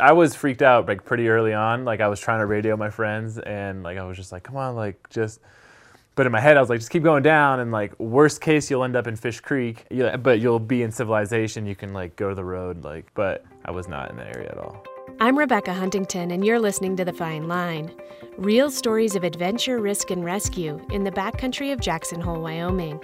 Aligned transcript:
I 0.00 0.12
was 0.12 0.36
freaked 0.36 0.62
out 0.62 0.86
like 0.86 1.04
pretty 1.04 1.28
early 1.28 1.52
on. 1.52 1.84
Like 1.84 2.00
I 2.00 2.06
was 2.06 2.20
trying 2.20 2.38
to 2.38 2.46
radio 2.46 2.76
my 2.76 2.90
friends 2.90 3.38
and 3.38 3.82
like 3.82 3.98
I 3.98 4.04
was 4.04 4.16
just 4.16 4.30
like, 4.30 4.44
come 4.44 4.56
on, 4.56 4.76
like 4.76 5.10
just 5.10 5.40
but 6.14 6.24
in 6.26 6.32
my 6.32 6.40
head 6.40 6.56
I 6.56 6.60
was 6.60 6.70
like, 6.70 6.78
just 6.78 6.90
keep 6.90 7.02
going 7.02 7.24
down 7.24 7.58
and 7.58 7.72
like 7.72 7.98
worst 7.98 8.40
case 8.40 8.70
you'll 8.70 8.84
end 8.84 8.94
up 8.94 9.08
in 9.08 9.16
Fish 9.16 9.40
Creek. 9.40 9.86
But 10.22 10.38
you'll 10.40 10.60
be 10.60 10.82
in 10.84 10.92
civilization, 10.92 11.66
you 11.66 11.74
can 11.74 11.92
like 11.92 12.14
go 12.14 12.28
to 12.28 12.34
the 12.36 12.44
road, 12.44 12.84
like 12.84 13.12
but 13.14 13.44
I 13.64 13.72
was 13.72 13.88
not 13.88 14.10
in 14.10 14.16
that 14.18 14.36
area 14.36 14.50
at 14.50 14.58
all. 14.58 14.84
I'm 15.20 15.36
Rebecca 15.36 15.74
Huntington, 15.74 16.30
and 16.30 16.44
you're 16.44 16.60
listening 16.60 16.96
to 16.96 17.04
The 17.04 17.12
Fine 17.12 17.48
Line 17.48 17.90
real 18.36 18.70
stories 18.70 19.16
of 19.16 19.24
adventure, 19.24 19.80
risk, 19.80 20.12
and 20.12 20.24
rescue 20.24 20.80
in 20.92 21.02
the 21.02 21.10
backcountry 21.10 21.72
of 21.72 21.80
Jackson 21.80 22.20
Hole, 22.20 22.40
Wyoming. 22.40 23.00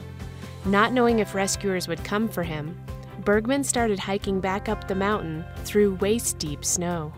Not 0.65 0.91
knowing 0.91 1.19
if 1.19 1.33
rescuers 1.33 1.87
would 1.87 2.03
come 2.03 2.27
for 2.27 2.43
him, 2.43 2.77
Bergman 3.23 3.63
started 3.63 3.99
hiking 3.99 4.41
back 4.41 4.67
up 4.67 4.85
the 4.85 4.95
mountain 4.95 5.45
through 5.63 5.95
waist 6.01 6.39
deep 6.39 6.65
snow. 6.65 7.13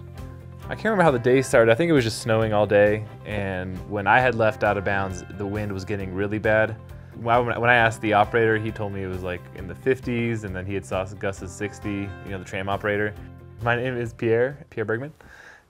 I 0.68 0.70
can't 0.70 0.86
remember 0.86 1.04
how 1.04 1.12
the 1.12 1.20
day 1.20 1.44
started. 1.44 1.72
I 1.72 1.76
think 1.76 1.92
it 1.92 1.94
was 1.94 2.04
just 2.04 2.24
snowing 2.24 2.52
all 2.52 2.66
day. 2.66 3.06
And 3.24 3.78
when 3.88 4.08
I 4.08 4.20
had 4.20 4.34
left 4.34 4.64
out 4.64 4.78
of 4.78 4.84
bounds, 4.84 5.24
the 5.38 5.46
wind 5.46 5.72
was 5.72 5.86
getting 5.86 6.12
really 6.12 6.40
bad. 6.40 6.76
When 7.22 7.70
I 7.70 7.76
asked 7.76 8.02
the 8.02 8.14
operator, 8.14 8.58
he 8.58 8.72
told 8.72 8.92
me 8.92 9.04
it 9.04 9.08
was 9.08 9.22
like 9.22 9.42
in 9.54 9.68
the 9.68 9.76
50s, 9.76 10.44
and 10.44 10.56
then 10.56 10.66
he 10.66 10.74
had 10.74 10.84
saw 10.84 11.06
gusts 11.06 11.44
of 11.44 11.52
60, 11.52 11.90
you 11.92 12.10
know, 12.28 12.40
the 12.40 12.44
tram 12.44 12.68
operator. 12.68 13.14
My 13.62 13.76
name 13.76 13.96
is 13.96 14.12
Pierre, 14.12 14.66
Pierre 14.72 14.86
Bergman, 14.86 15.14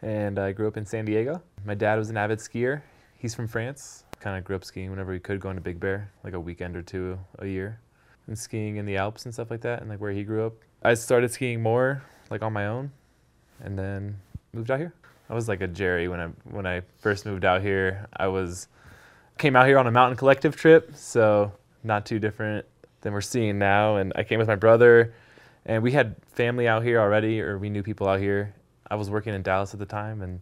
and 0.02 0.40
I 0.40 0.54
grew 0.54 0.68
up 0.68 0.78
in 0.78 0.86
San 0.86 1.04
Diego. 1.04 1.42
My 1.66 1.76
dad 1.76 2.00
was 2.00 2.10
an 2.10 2.16
avid 2.16 2.40
skier. 2.40 2.82
He's 3.18 3.36
from 3.36 3.48
France 3.48 4.06
kind 4.22 4.38
of 4.38 4.46
grew 4.46 4.56
up 4.56 4.64
skiing 4.64 4.90
whenever 4.90 5.12
we 5.12 5.20
could, 5.20 5.42
going 5.42 5.56
to 5.56 5.62
Big 5.62 5.78
Bear 5.78 6.10
like 6.24 6.34
a 6.34 6.40
weekend 6.40 6.76
or 6.78 6.82
two 6.82 7.20
a 7.40 7.46
year, 7.46 7.82
and 8.28 8.40
skiing 8.40 8.78
in 8.78 8.86
the 8.86 8.96
Alps 8.96 9.26
and 9.26 9.34
stuff 9.34 9.52
like 9.52 9.62
that, 9.62 9.82
and 9.82 9.90
like 9.90 10.00
where 10.00 10.14
he 10.14 10.24
grew 10.24 10.46
up. 10.46 10.54
I 10.84 10.94
started 10.94 11.32
skiing 11.32 11.62
more 11.62 12.02
like 12.32 12.42
on 12.42 12.54
my 12.54 12.66
own, 12.66 12.92
and 13.62 13.78
then 13.78 14.20
moved 14.56 14.72
out 14.72 14.80
here. 14.80 14.94
I 15.30 15.34
was 15.34 15.48
like 15.48 15.62
a 15.62 15.68
Jerry 15.68 16.08
when 16.08 16.20
I 16.20 16.28
when 16.46 16.66
I 16.66 16.82
first 17.00 17.26
moved 17.26 17.46
out 17.46 17.62
here. 17.62 18.08
I 18.16 18.28
was 18.28 18.68
came 19.38 19.56
out 19.56 19.68
here 19.68 19.78
on 19.78 19.86
a 19.86 19.92
mountain 19.92 20.18
collective 20.18 20.56
trip, 20.56 20.96
so 20.96 21.52
not 21.84 22.06
too 22.06 22.20
different 22.20 22.66
than 23.02 23.14
we're 23.14 23.22
seeing 23.22 23.60
now. 23.60 23.98
And 23.98 24.14
I 24.16 24.24
came 24.24 24.40
with 24.40 24.48
my 24.48 24.56
brother, 24.56 25.14
and 25.66 25.84
we 25.84 25.92
had 25.92 26.16
family 26.34 26.68
out 26.68 26.84
here 26.84 27.00
already, 27.00 27.42
or 27.42 27.58
we 27.58 27.70
knew 27.70 27.84
people 27.84 28.08
out 28.08 28.20
here. 28.20 28.54
I 28.90 28.96
was 28.96 29.10
working 29.10 29.34
in 29.34 29.42
Dallas 29.42 29.74
at 29.74 29.80
the 29.80 29.86
time, 29.86 30.22
and 30.22 30.40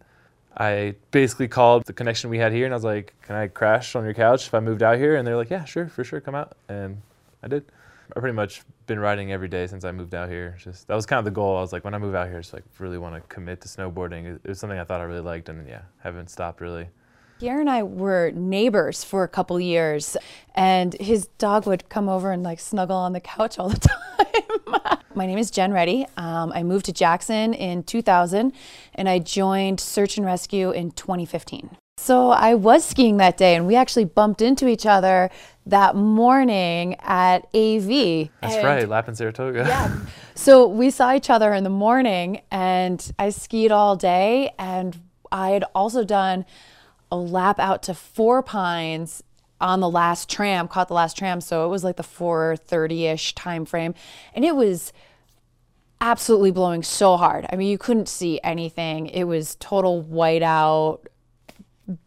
I 0.55 0.95
basically 1.11 1.47
called 1.47 1.85
the 1.85 1.93
connection 1.93 2.29
we 2.29 2.37
had 2.37 2.51
here 2.51 2.65
and 2.65 2.73
I 2.73 2.77
was 2.77 2.83
like, 2.83 3.13
Can 3.23 3.35
I 3.35 3.47
crash 3.47 3.95
on 3.95 4.03
your 4.03 4.13
couch 4.13 4.47
if 4.47 4.53
I 4.53 4.59
moved 4.59 4.83
out 4.83 4.97
here? 4.97 5.15
And 5.15 5.25
they're 5.25 5.35
like, 5.35 5.49
Yeah, 5.49 5.65
sure, 5.65 5.87
for 5.87 6.03
sure, 6.03 6.21
come 6.21 6.35
out. 6.35 6.55
And 6.69 7.01
I 7.41 7.47
did. 7.47 7.65
I've 8.15 8.21
pretty 8.21 8.35
much 8.35 8.61
been 8.85 8.99
riding 8.99 9.31
every 9.31 9.47
day 9.47 9.65
since 9.65 9.83
I 9.83 9.91
moved 9.91 10.13
out 10.13 10.29
here. 10.29 10.55
Just 10.59 10.87
that 10.87 10.95
was 10.95 11.05
kind 11.05 11.17
of 11.17 11.25
the 11.25 11.31
goal. 11.31 11.57
I 11.57 11.61
was 11.61 11.73
like, 11.73 11.83
when 11.83 11.95
I 11.95 11.97
move 11.97 12.13
out 12.13 12.29
here, 12.29 12.39
just 12.39 12.53
like 12.53 12.63
really 12.77 12.99
want 12.99 13.15
to 13.15 13.21
commit 13.21 13.61
to 13.61 13.67
snowboarding. 13.67 14.35
It 14.43 14.47
was 14.47 14.59
something 14.59 14.77
I 14.77 14.83
thought 14.83 15.01
I 15.01 15.05
really 15.05 15.21
liked, 15.21 15.49
and 15.49 15.67
yeah, 15.67 15.81
haven't 15.99 16.29
stopped 16.29 16.61
really. 16.61 16.89
Pierre 17.39 17.59
and 17.59 17.69
I 17.69 17.83
were 17.83 18.31
neighbors 18.35 19.03
for 19.03 19.23
a 19.23 19.27
couple 19.27 19.59
years, 19.59 20.15
and 20.53 20.93
his 20.99 21.27
dog 21.39 21.65
would 21.65 21.89
come 21.89 22.07
over 22.07 22.31
and 22.31 22.43
like 22.43 22.59
snuggle 22.59 22.97
on 22.97 23.13
the 23.13 23.19
couch 23.19 23.57
all 23.57 23.69
the 23.69 23.79
time. 23.79 24.99
My 25.15 25.25
name 25.25 25.37
is 25.37 25.51
Jen 25.51 25.73
Reddy. 25.73 26.05
Um, 26.17 26.51
I 26.53 26.63
moved 26.63 26.85
to 26.85 26.93
Jackson 26.93 27.53
in 27.53 27.83
2000 27.83 28.53
and 28.95 29.09
I 29.09 29.19
joined 29.19 29.79
Search 29.79 30.17
and 30.17 30.25
Rescue 30.25 30.71
in 30.71 30.91
2015. 30.91 31.77
So 31.97 32.31
I 32.31 32.55
was 32.55 32.83
skiing 32.83 33.17
that 33.17 33.37
day 33.37 33.55
and 33.55 33.65
we 33.65 33.75
actually 33.75 34.05
bumped 34.05 34.41
into 34.41 34.67
each 34.67 34.85
other 34.85 35.29
that 35.65 35.95
morning 35.95 36.95
at 36.99 37.45
AV. 37.55 38.29
That's 38.41 38.55
and 38.55 38.63
right, 38.65 38.89
Lap 38.89 39.07
in 39.07 39.15
Saratoga. 39.15 39.65
Yeah. 39.67 39.97
So 40.35 40.67
we 40.67 40.89
saw 40.89 41.13
each 41.13 41.29
other 41.29 41.53
in 41.53 41.63
the 41.63 41.69
morning 41.69 42.41
and 42.49 43.11
I 43.19 43.29
skied 43.29 43.71
all 43.71 43.95
day 43.95 44.51
and 44.57 44.99
I 45.31 45.51
had 45.51 45.63
also 45.75 46.03
done 46.03 46.45
a 47.11 47.15
lap 47.15 47.59
out 47.59 47.83
to 47.83 47.93
Four 47.93 48.41
Pines 48.41 49.21
on 49.61 49.79
the 49.79 49.89
last 49.89 50.29
tram, 50.29 50.67
caught 50.67 50.87
the 50.87 50.95
last 50.95 51.15
tram, 51.15 51.39
so 51.39 51.65
it 51.65 51.69
was 51.69 51.83
like 51.83 51.97
the 51.97 52.03
4:30ish 52.03 53.33
time 53.35 53.63
frame, 53.63 53.93
and 54.33 54.43
it 54.43 54.55
was 54.55 54.91
absolutely 56.01 56.51
blowing 56.51 56.81
so 56.83 57.15
hard. 57.15 57.45
I 57.51 57.55
mean, 57.55 57.69
you 57.69 57.77
couldn't 57.77 58.09
see 58.09 58.39
anything. 58.43 59.05
It 59.05 59.23
was 59.23 59.55
total 59.59 60.03
whiteout, 60.03 61.05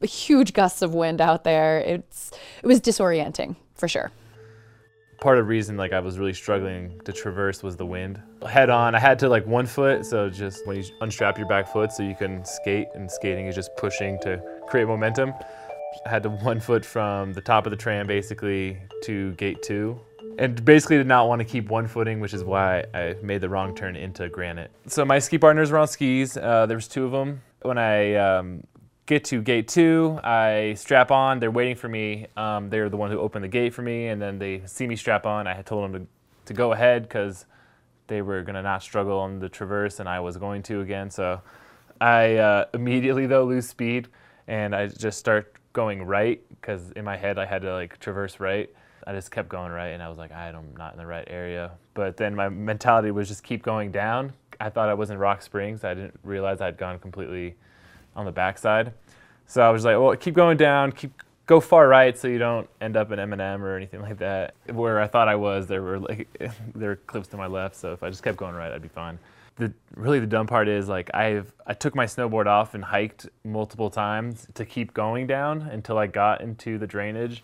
huge 0.03 0.53
gusts 0.53 0.83
of 0.83 0.95
wind 0.95 1.21
out 1.21 1.45
there. 1.45 1.79
It's 1.81 2.31
it 2.63 2.67
was 2.67 2.81
disorienting 2.81 3.57
for 3.75 3.89
sure. 3.89 4.11
Part 5.21 5.39
of 5.39 5.45
the 5.45 5.49
reason 5.49 5.77
like 5.77 5.93
I 5.93 6.01
was 6.01 6.19
really 6.19 6.35
struggling 6.35 7.01
to 7.05 7.13
traverse 7.13 7.63
was 7.63 7.77
the 7.77 7.87
wind. 7.87 8.21
Head 8.47 8.69
on, 8.69 8.95
I 8.95 8.99
had 8.99 9.19
to 9.21 9.29
like 9.29 9.47
one 9.47 9.65
foot, 9.67 10.05
so 10.05 10.29
just 10.29 10.67
when 10.67 10.77
you 10.77 10.85
unstrap 11.01 11.39
your 11.39 11.49
back 11.49 11.67
foot 11.67 11.91
so 11.91 12.03
you 12.03 12.15
can 12.15 12.45
skate, 12.45 12.89
and 12.95 13.11
skating 13.11 13.47
is 13.47 13.55
just 13.55 13.75
pushing 13.77 14.19
to 14.21 14.43
create 14.69 14.87
momentum. 14.87 15.33
I 16.05 16.11
had 16.11 16.23
to 16.25 16.29
one 16.29 16.61
foot 16.61 16.85
from 16.85 17.33
the 17.33 17.41
top 17.41 17.67
of 17.67 17.71
the 17.71 17.77
tram 17.77 18.07
basically 18.07 18.79
to 19.05 19.33
gate 19.33 19.63
two. 19.63 19.99
And 20.39 20.63
basically 20.67 20.99
did 20.99 21.07
not 21.07 21.29
want 21.29 21.39
to 21.39 21.47
keep 21.47 21.71
one 21.71 21.87
footing, 21.87 22.21
which 22.21 22.35
is 22.35 22.45
why 22.45 22.85
I 22.93 23.15
made 23.23 23.41
the 23.41 23.49
wrong 23.49 23.75
turn 23.75 23.97
into 23.97 24.29
granite. 24.29 24.71
So 24.87 25.03
my 25.07 25.19
ski 25.19 25.39
partners 25.39 25.71
were 25.71 25.79
on 25.79 25.89
skis. 25.89 26.37
Uh, 26.37 26.67
there 26.67 26.77
was 26.77 26.89
two 26.89 27.07
of 27.07 27.13
them. 27.13 27.41
When 27.63 27.79
I 27.79 28.15
um, 28.17 28.65
get 29.07 29.25
to 29.25 29.41
gate 29.41 29.69
two, 29.69 30.19
I 30.23 30.75
strap 30.77 31.11
on. 31.11 31.39
They're 31.39 31.51
waiting 31.51 31.77
for 31.77 31.89
me. 31.89 32.27
Um, 32.37 32.69
they're 32.69 32.89
the 32.89 32.97
one 32.97 33.11
who 33.11 33.19
opened 33.19 33.45
the 33.45 33.49
gate 33.49 33.73
for 33.73 33.83
me, 33.83 34.09
and 34.09 34.21
then 34.21 34.39
they 34.39 34.63
see 34.67 34.87
me 34.87 34.97
strap 34.97 35.27
on. 35.27 35.47
I 35.47 35.55
had 35.55 35.65
told 35.65 35.85
them 35.85 36.01
to, 36.01 36.07
to 36.47 36.55
go 36.55 36.73
ahead 36.73 37.05
because 37.05 37.47
they 38.09 38.21
were 38.21 38.43
gonna 38.43 38.63
not 38.63 38.83
struggle 38.83 39.19
on 39.19 39.39
the 39.39 39.49
traverse, 39.49 40.01
and 40.01 40.09
I 40.09 40.21
was 40.21 40.37
going 40.37 40.63
to 40.65 40.81
again. 40.81 41.11
So 41.11 41.41
I 42.01 42.37
uh, 42.37 42.65
immediately 42.75 43.27
though 43.27 43.45
lose 43.45 43.69
speed, 43.69 44.09
and 44.49 44.75
I 44.75 44.89
just 44.89 45.19
start 45.19 45.55
going 45.73 46.03
right 46.03 46.43
because 46.61 46.91
in 46.93 47.05
my 47.05 47.17
head 47.17 47.39
I 47.39 47.47
had 47.47 47.63
to 47.63 47.73
like 47.73 47.99
traverse 48.01 48.41
right. 48.41 48.69
I 49.07 49.13
just 49.13 49.31
kept 49.31 49.49
going 49.49 49.71
right, 49.71 49.89
and 49.89 50.03
I 50.03 50.09
was 50.09 50.19
like, 50.19 50.33
I'm 50.33 50.75
not 50.77 50.93
in 50.93 50.99
the 50.99 51.07
right 51.07 51.27
area. 51.31 51.71
But 51.95 52.17
then 52.17 52.35
my 52.35 52.49
mentality 52.49 53.13
was 53.13 53.29
just 53.29 53.45
keep 53.45 53.63
going 53.63 53.93
down. 53.93 54.33
I 54.59 54.69
thought 54.69 54.89
I 54.89 54.95
was 54.95 55.11
in 55.11 55.19
Rock 55.19 55.43
Springs. 55.43 55.85
I 55.85 55.95
didn't 55.95 56.19
realize 56.25 56.61
I'd 56.61 56.77
gone 56.77 56.99
completely 56.99 57.55
on 58.17 58.25
the 58.25 58.33
backside. 58.33 58.93
So 59.47 59.63
I 59.63 59.71
was 59.71 59.85
like, 59.85 59.97
well, 59.99 60.17
keep 60.17 60.35
going 60.35 60.57
down, 60.57 60.91
keep 60.91 61.13
go 61.47 61.61
far 61.61 61.87
right, 61.87 62.19
so 62.19 62.27
you 62.27 62.39
don't 62.39 62.69
end 62.81 62.97
up 62.97 63.13
in 63.13 63.21
M&M 63.21 63.65
or 63.65 63.77
anything 63.77 64.03
like 64.03 64.19
that. 64.19 64.57
Where 64.73 65.01
I 65.01 65.07
thought 65.07 65.29
I 65.29 65.37
was, 65.37 65.69
there 65.69 65.83
were 65.83 66.01
like 66.01 66.29
there 66.75 66.91
were 66.91 66.97
cliffs 66.97 67.29
to 67.29 67.37
my 67.37 67.47
left. 67.47 67.77
So 67.77 67.93
if 67.93 68.03
I 68.03 68.11
just 68.11 68.25
kept 68.25 68.37
going 68.37 68.57
right, 68.57 68.73
I'd 68.73 68.83
be 68.83 68.89
fine 68.89 69.19
the 69.57 69.73
really 69.95 70.21
the 70.21 70.27
dumb 70.27 70.47
part 70.47 70.69
is 70.69 70.89
like 70.89 71.11
I've 71.15 71.53
I 71.67 71.75
took 71.75 71.95
my 71.95 72.05
snowboard 72.05 72.47
off 72.47 72.75
and 72.75 72.85
hiked 72.85 73.29
multiple 73.45 73.91
times 73.91 74.47
to 74.55 74.65
keep 74.65 74.95
going 74.95 75.27
down 75.27 75.63
until 75.63 75.99
I 75.99 76.07
got 76.07 76.43
into 76.43 76.79
the 76.79 76.87
drainage. 76.87 77.43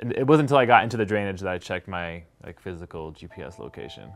It 0.00 0.26
wasn't 0.26 0.44
until 0.44 0.58
I 0.58 0.66
got 0.66 0.84
into 0.84 0.96
the 0.96 1.06
drainage 1.06 1.40
that 1.40 1.52
I 1.52 1.58
checked 1.58 1.88
my 1.88 2.22
like 2.44 2.60
physical 2.60 3.12
GPS 3.12 3.58
location. 3.58 4.10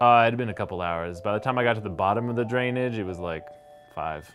Uh, 0.00 0.24
it 0.26 0.30
had 0.30 0.36
been 0.36 0.48
a 0.48 0.54
couple 0.54 0.82
hours. 0.82 1.20
By 1.20 1.32
the 1.34 1.40
time 1.40 1.56
I 1.56 1.64
got 1.64 1.74
to 1.74 1.80
the 1.80 1.88
bottom 1.88 2.28
of 2.28 2.36
the 2.36 2.44
drainage, 2.44 2.98
it 2.98 3.04
was 3.04 3.18
like 3.18 3.46
five. 3.94 4.28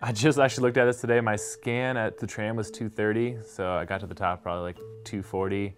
I 0.00 0.12
just 0.12 0.38
actually 0.38 0.62
looked 0.62 0.76
at 0.76 0.84
this 0.84 1.00
today. 1.00 1.20
My 1.20 1.36
scan 1.36 1.96
at 1.96 2.18
the 2.18 2.26
tram 2.26 2.54
was 2.56 2.70
230, 2.70 3.38
so 3.44 3.72
I 3.72 3.84
got 3.84 4.00
to 4.00 4.06
the 4.06 4.14
top 4.14 4.42
probably 4.42 4.62
like 4.62 4.76
240 5.04 5.74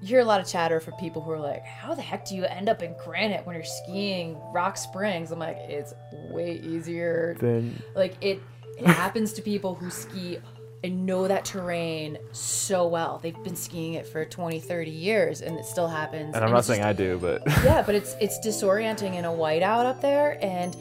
you 0.00 0.08
hear 0.08 0.20
a 0.20 0.24
lot 0.24 0.40
of 0.40 0.46
chatter 0.46 0.78
from 0.78 0.94
people 0.94 1.22
who 1.22 1.30
are 1.30 1.40
like, 1.40 1.64
"How 1.64 1.94
the 1.94 2.02
heck 2.02 2.24
do 2.26 2.36
you 2.36 2.44
end 2.44 2.68
up 2.68 2.82
in 2.82 2.94
granite 3.02 3.46
when 3.46 3.54
you're 3.54 3.64
skiing 3.64 4.38
Rock 4.52 4.76
Springs?" 4.76 5.30
I'm 5.30 5.38
like, 5.38 5.56
it's 5.56 5.94
way 6.30 6.60
easier. 6.62 7.36
Then 7.40 7.80
like 7.94 8.14
it, 8.20 8.40
it 8.78 8.86
happens 8.86 9.32
to 9.34 9.42
people 9.42 9.74
who 9.74 9.90
ski 9.90 10.38
and 10.84 11.06
know 11.06 11.26
that 11.26 11.44
terrain 11.44 12.18
so 12.32 12.86
well. 12.86 13.18
They've 13.22 13.42
been 13.42 13.56
skiing 13.56 13.94
it 13.94 14.06
for 14.06 14.24
20, 14.24 14.60
30 14.60 14.90
years 14.90 15.40
and 15.40 15.58
it 15.58 15.64
still 15.64 15.88
happens. 15.88 16.34
And 16.36 16.44
I'm 16.44 16.50
not 16.50 16.58
it's 16.58 16.68
just- 16.68 16.78
saying 16.78 16.86
I 16.86 16.92
do, 16.92 17.18
but 17.18 17.42
yeah, 17.64 17.82
but 17.82 17.94
it's 17.94 18.14
it's 18.20 18.38
disorienting 18.46 19.14
in 19.14 19.24
a 19.24 19.30
whiteout 19.30 19.86
up 19.86 20.02
there, 20.02 20.38
and 20.44 20.76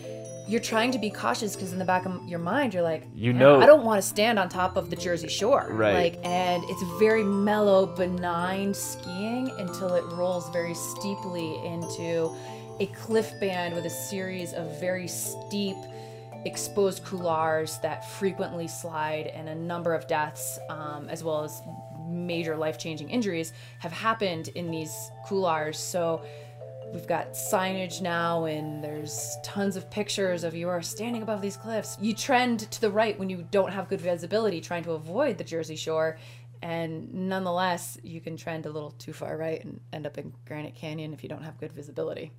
you're 0.48 0.60
trying 0.62 0.92
to 0.92 1.00
be 1.00 1.10
cautious 1.10 1.56
because 1.56 1.74
in 1.74 1.80
the 1.80 1.86
back 1.86 2.06
of 2.06 2.28
your 2.28 2.40
mind 2.40 2.74
you're 2.74 2.84
like, 2.84 3.04
You 3.16 3.34
know- 3.34 3.62
I 3.62 3.66
don't 3.66 3.84
want 3.84 4.02
to 4.02 4.08
stand 4.08 4.38
on 4.38 4.50
top 4.50 4.78
of 4.78 4.90
the 4.90 4.96
Jersey 4.96 5.28
Shore, 5.28 5.68
Right. 5.72 5.94
Like, 5.94 6.26
and 6.26 6.64
it's 6.68 6.84
very 7.00 7.24
mellow, 7.24 7.86
benign 7.86 8.74
skiing 8.74 9.50
until 9.58 9.96
it 9.96 10.04
rolls 10.14 10.50
very 10.50 10.74
steeply 10.74 11.56
into 11.66 12.36
a 12.80 12.86
cliff 12.88 13.32
band 13.40 13.74
with 13.74 13.86
a 13.86 13.90
series 13.90 14.54
of 14.54 14.80
very 14.80 15.08
steep 15.08 15.78
exposed 16.46 17.04
couloirs 17.04 17.80
that 17.82 18.08
frequently 18.20 18.68
slide 18.68 19.28
and 19.28 19.50
a 19.50 19.56
number 19.56 19.94
of 19.96 20.06
deaths 20.08 20.60
um, 20.70 21.08
as 21.10 21.24
well 21.24 21.44
as 21.44 21.62
major 22.08 22.56
life-changing 22.56 23.10
injuries 23.10 23.52
have 23.80 23.92
happened 23.92 24.50
in 24.50 24.70
these 24.70 25.10
couloirs 25.28 25.76
so 25.80 26.22
we've 26.94 27.08
got 27.08 27.34
signage 27.34 28.02
now 28.02 28.46
and 28.46 28.84
there's 28.84 29.38
tons 29.44 29.76
of 29.76 29.90
pictures 29.92 30.44
of 30.44 30.56
you 30.56 30.70
are 30.70 30.82
standing 30.82 31.22
above 31.22 31.42
these 31.42 31.58
cliffs 31.58 31.98
you 32.00 32.14
trend 32.14 32.60
to 32.72 32.80
the 32.82 32.90
right 32.90 33.18
when 33.20 33.30
you 33.30 33.46
don't 33.52 33.72
have 33.72 33.90
good 33.90 34.00
visibility 34.02 34.62
trying 34.62 34.84
to 34.84 34.92
avoid 34.92 35.38
the 35.38 35.44
jersey 35.44 35.76
shore 35.76 36.18
and 36.62 37.14
nonetheless 37.14 37.98
you 38.04 38.22
can 38.22 38.38
trend 38.38 38.66
a 38.66 38.70
little 38.70 38.92
too 38.92 39.14
far 39.14 39.36
right 39.38 39.64
and 39.66 39.80
end 39.94 40.06
up 40.06 40.18
in 40.18 40.32
granite 40.48 40.76
canyon 40.76 41.14
if 41.14 41.22
you 41.24 41.30
don't 41.30 41.44
have 41.44 41.60
good 41.60 41.72
visibility 41.74 42.32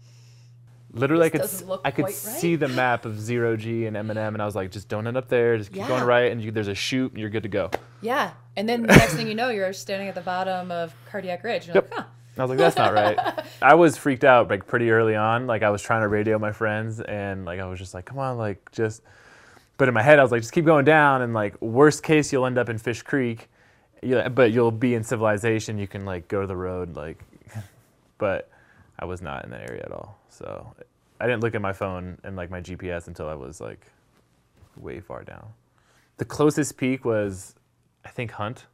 literally 0.92 1.26
I 1.26 1.28
could 1.28 1.42
I 1.84 1.90
could 1.90 2.04
quite 2.04 2.14
see 2.14 2.56
the 2.56 2.68
map 2.68 3.04
of 3.04 3.20
zero 3.20 3.56
G 3.56 3.86
and 3.86 3.96
M&M, 3.96 4.16
and 4.18 4.40
I 4.40 4.44
was 4.46 4.54
like, 4.54 4.70
just 4.70 4.88
don't 4.88 5.06
end 5.06 5.16
up 5.16 5.28
there. 5.28 5.58
Just 5.58 5.70
keep 5.70 5.78
Yeah. 5.78 5.88
going 5.88 6.04
right, 6.04 6.30
and 6.32 6.40
you, 6.40 6.50
there's 6.50 6.68
a 6.68 6.74
chute, 6.74 7.12
and 7.12 7.20
you're 7.20 7.28
good 7.28 7.42
to 7.42 7.48
go. 7.48 7.70
Yeah. 8.00 8.30
And 8.56 8.68
then 8.68 8.82
the 8.82 8.88
next 8.88 9.14
thing 9.14 9.26
you 9.28 9.34
know, 9.34 9.50
you're 9.50 9.72
standing 9.72 10.08
at 10.08 10.14
the 10.14 10.20
bottom 10.22 10.70
of 10.70 10.94
Cardiac 11.10 11.44
Ridge. 11.44 11.66
And 11.66 11.74
you're 11.74 11.82
like, 11.82 11.92
huh. 11.94 12.04
I 12.38 12.42
was 12.42 12.50
like, 12.50 12.58
that's 12.58 12.76
not 12.76 12.92
right. 12.92 13.18
I 13.62 13.74
was 13.74 13.96
freaked 13.96 14.24
out 14.24 14.50
like 14.50 14.66
pretty 14.66 14.90
early 14.90 15.14
on. 15.14 15.46
Like 15.46 15.62
I 15.62 15.70
was 15.70 15.82
trying 15.82 16.02
to 16.02 16.08
radio 16.08 16.38
my 16.38 16.52
friends, 16.52 17.00
and 17.00 17.44
like 17.44 17.60
I 17.60 17.66
was 17.66 17.78
just 17.78 17.94
like, 17.94 18.04
come 18.04 18.18
on, 18.18 18.38
like 18.38 18.70
just. 18.72 19.02
But 19.78 19.88
in 19.88 19.94
my 19.94 20.02
head, 20.02 20.18
I 20.18 20.22
was 20.22 20.32
like, 20.32 20.40
just 20.40 20.54
keep 20.54 20.64
going 20.64 20.84
down, 20.84 21.22
and 21.22 21.34
like 21.34 21.60
worst 21.60 22.02
case, 22.02 22.32
you'll 22.32 22.46
end 22.46 22.58
up 22.58 22.68
in 22.68 22.78
Fish 22.78 23.02
Creek. 23.02 23.48
Yeah, 24.02 24.28
but 24.28 24.52
you'll 24.52 24.70
be 24.70 24.94
in 24.94 25.02
civilization. 25.02 25.78
You 25.78 25.86
can 25.86 26.04
like 26.04 26.28
go 26.28 26.40
to 26.40 26.46
the 26.46 26.56
road, 26.56 26.96
like. 26.96 27.22
But 28.18 28.48
I 28.98 29.04
was 29.04 29.20
not 29.20 29.44
in 29.44 29.50
that 29.50 29.68
area 29.68 29.82
at 29.84 29.92
all, 29.92 30.18
so 30.30 30.74
I 31.20 31.26
didn't 31.26 31.42
look 31.42 31.54
at 31.54 31.60
my 31.60 31.74
phone 31.74 32.18
and 32.24 32.34
like 32.34 32.50
my 32.50 32.62
GPS 32.62 33.08
until 33.08 33.28
I 33.28 33.34
was 33.34 33.60
like 33.60 33.86
way 34.76 35.00
far 35.00 35.22
down. 35.22 35.46
The 36.18 36.24
closest 36.24 36.76
peak 36.76 37.04
was, 37.04 37.54
I 38.04 38.08
think, 38.08 38.32
Hunt. 38.32 38.66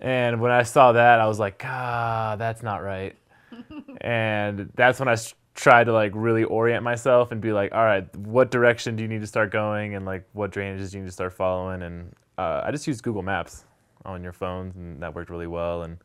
And 0.00 0.40
when 0.40 0.50
I 0.50 0.62
saw 0.62 0.92
that, 0.92 1.20
I 1.20 1.26
was 1.26 1.38
like, 1.38 1.62
ah, 1.64 2.36
that's 2.38 2.62
not 2.62 2.82
right. 2.82 3.14
and 4.00 4.70
that's 4.74 4.98
when 4.98 5.08
I 5.08 5.16
tried 5.54 5.84
to 5.84 5.92
like 5.92 6.12
really 6.14 6.44
orient 6.44 6.82
myself 6.82 7.32
and 7.32 7.40
be 7.40 7.52
like, 7.52 7.72
all 7.72 7.84
right, 7.84 8.14
what 8.16 8.50
direction 8.50 8.96
do 8.96 9.02
you 9.02 9.08
need 9.08 9.20
to 9.20 9.26
start 9.26 9.50
going, 9.50 9.94
and 9.94 10.06
like 10.06 10.24
what 10.32 10.52
drainages 10.52 10.90
do 10.90 10.98
you 10.98 11.02
need 11.02 11.08
to 11.08 11.12
start 11.12 11.32
following? 11.32 11.82
And 11.82 12.14
uh, 12.38 12.62
I 12.64 12.70
just 12.70 12.86
used 12.86 13.02
Google 13.02 13.22
Maps 13.22 13.64
on 14.04 14.22
your 14.22 14.32
phones, 14.32 14.76
and 14.76 15.02
that 15.02 15.14
worked 15.14 15.30
really 15.30 15.46
well. 15.46 15.82
And 15.82 15.98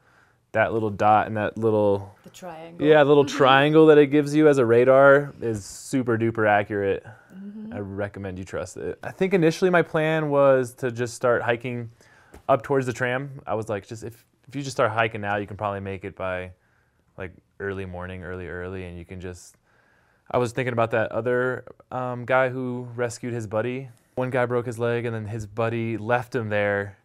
that 0.52 0.74
little 0.74 0.90
dot 0.90 1.28
and 1.28 1.36
that 1.38 1.58
little 1.58 2.16
The 2.24 2.30
triangle. 2.30 2.88
yeah, 2.88 3.04
the 3.04 3.10
little 3.10 3.26
triangle 3.40 3.88
that 3.88 3.98
it 3.98 4.08
gives 4.08 4.34
you 4.36 4.48
as 4.48 4.58
a 4.58 4.66
radar 4.66 5.34
is 5.42 5.64
super 5.66 6.18
duper 6.18 6.48
accurate. 6.48 7.06
I 7.72 7.80
recommend 7.80 8.40
you 8.40 8.46
trust 8.46 8.78
it. 8.78 8.98
I 9.04 9.12
think 9.12 9.34
initially 9.34 9.70
my 9.70 9.82
plan 9.82 10.30
was 10.30 10.74
to 10.76 10.92
just 10.92 11.14
start 11.14 11.42
hiking 11.42 11.92
up 12.48 12.64
towards 12.64 12.86
the 12.86 12.94
tram. 12.94 13.42
I 13.46 13.56
was 13.56 13.70
like, 13.70 13.88
just 13.88 14.04
if 14.04 14.26
if 14.48 14.56
you 14.56 14.62
just 14.62 14.76
start 14.76 14.92
hiking 14.92 15.22
now, 15.22 15.38
you 15.38 15.48
can 15.48 15.58
probably 15.58 15.80
make 15.80 16.06
it 16.06 16.16
by 16.16 16.52
like 17.18 17.32
early 17.60 17.86
morning, 17.86 18.24
early 18.24 18.48
early, 18.48 18.86
and 18.86 18.98
you 18.98 19.06
can 19.06 19.20
just. 19.20 19.58
I 20.32 20.40
was 20.40 20.54
thinking 20.54 20.74
about 20.74 20.92
that 20.92 21.12
other 21.12 21.66
um, 21.92 22.26
guy 22.26 22.50
who 22.50 22.88
rescued 22.96 23.34
his 23.34 23.46
buddy. 23.46 23.90
One 24.16 24.32
guy 24.32 24.46
broke 24.46 24.66
his 24.66 24.80
leg, 24.80 25.06
and 25.06 25.14
then 25.14 25.26
his 25.26 25.46
buddy 25.46 25.98
left 25.98 26.34
him 26.34 26.50
there 26.50 26.98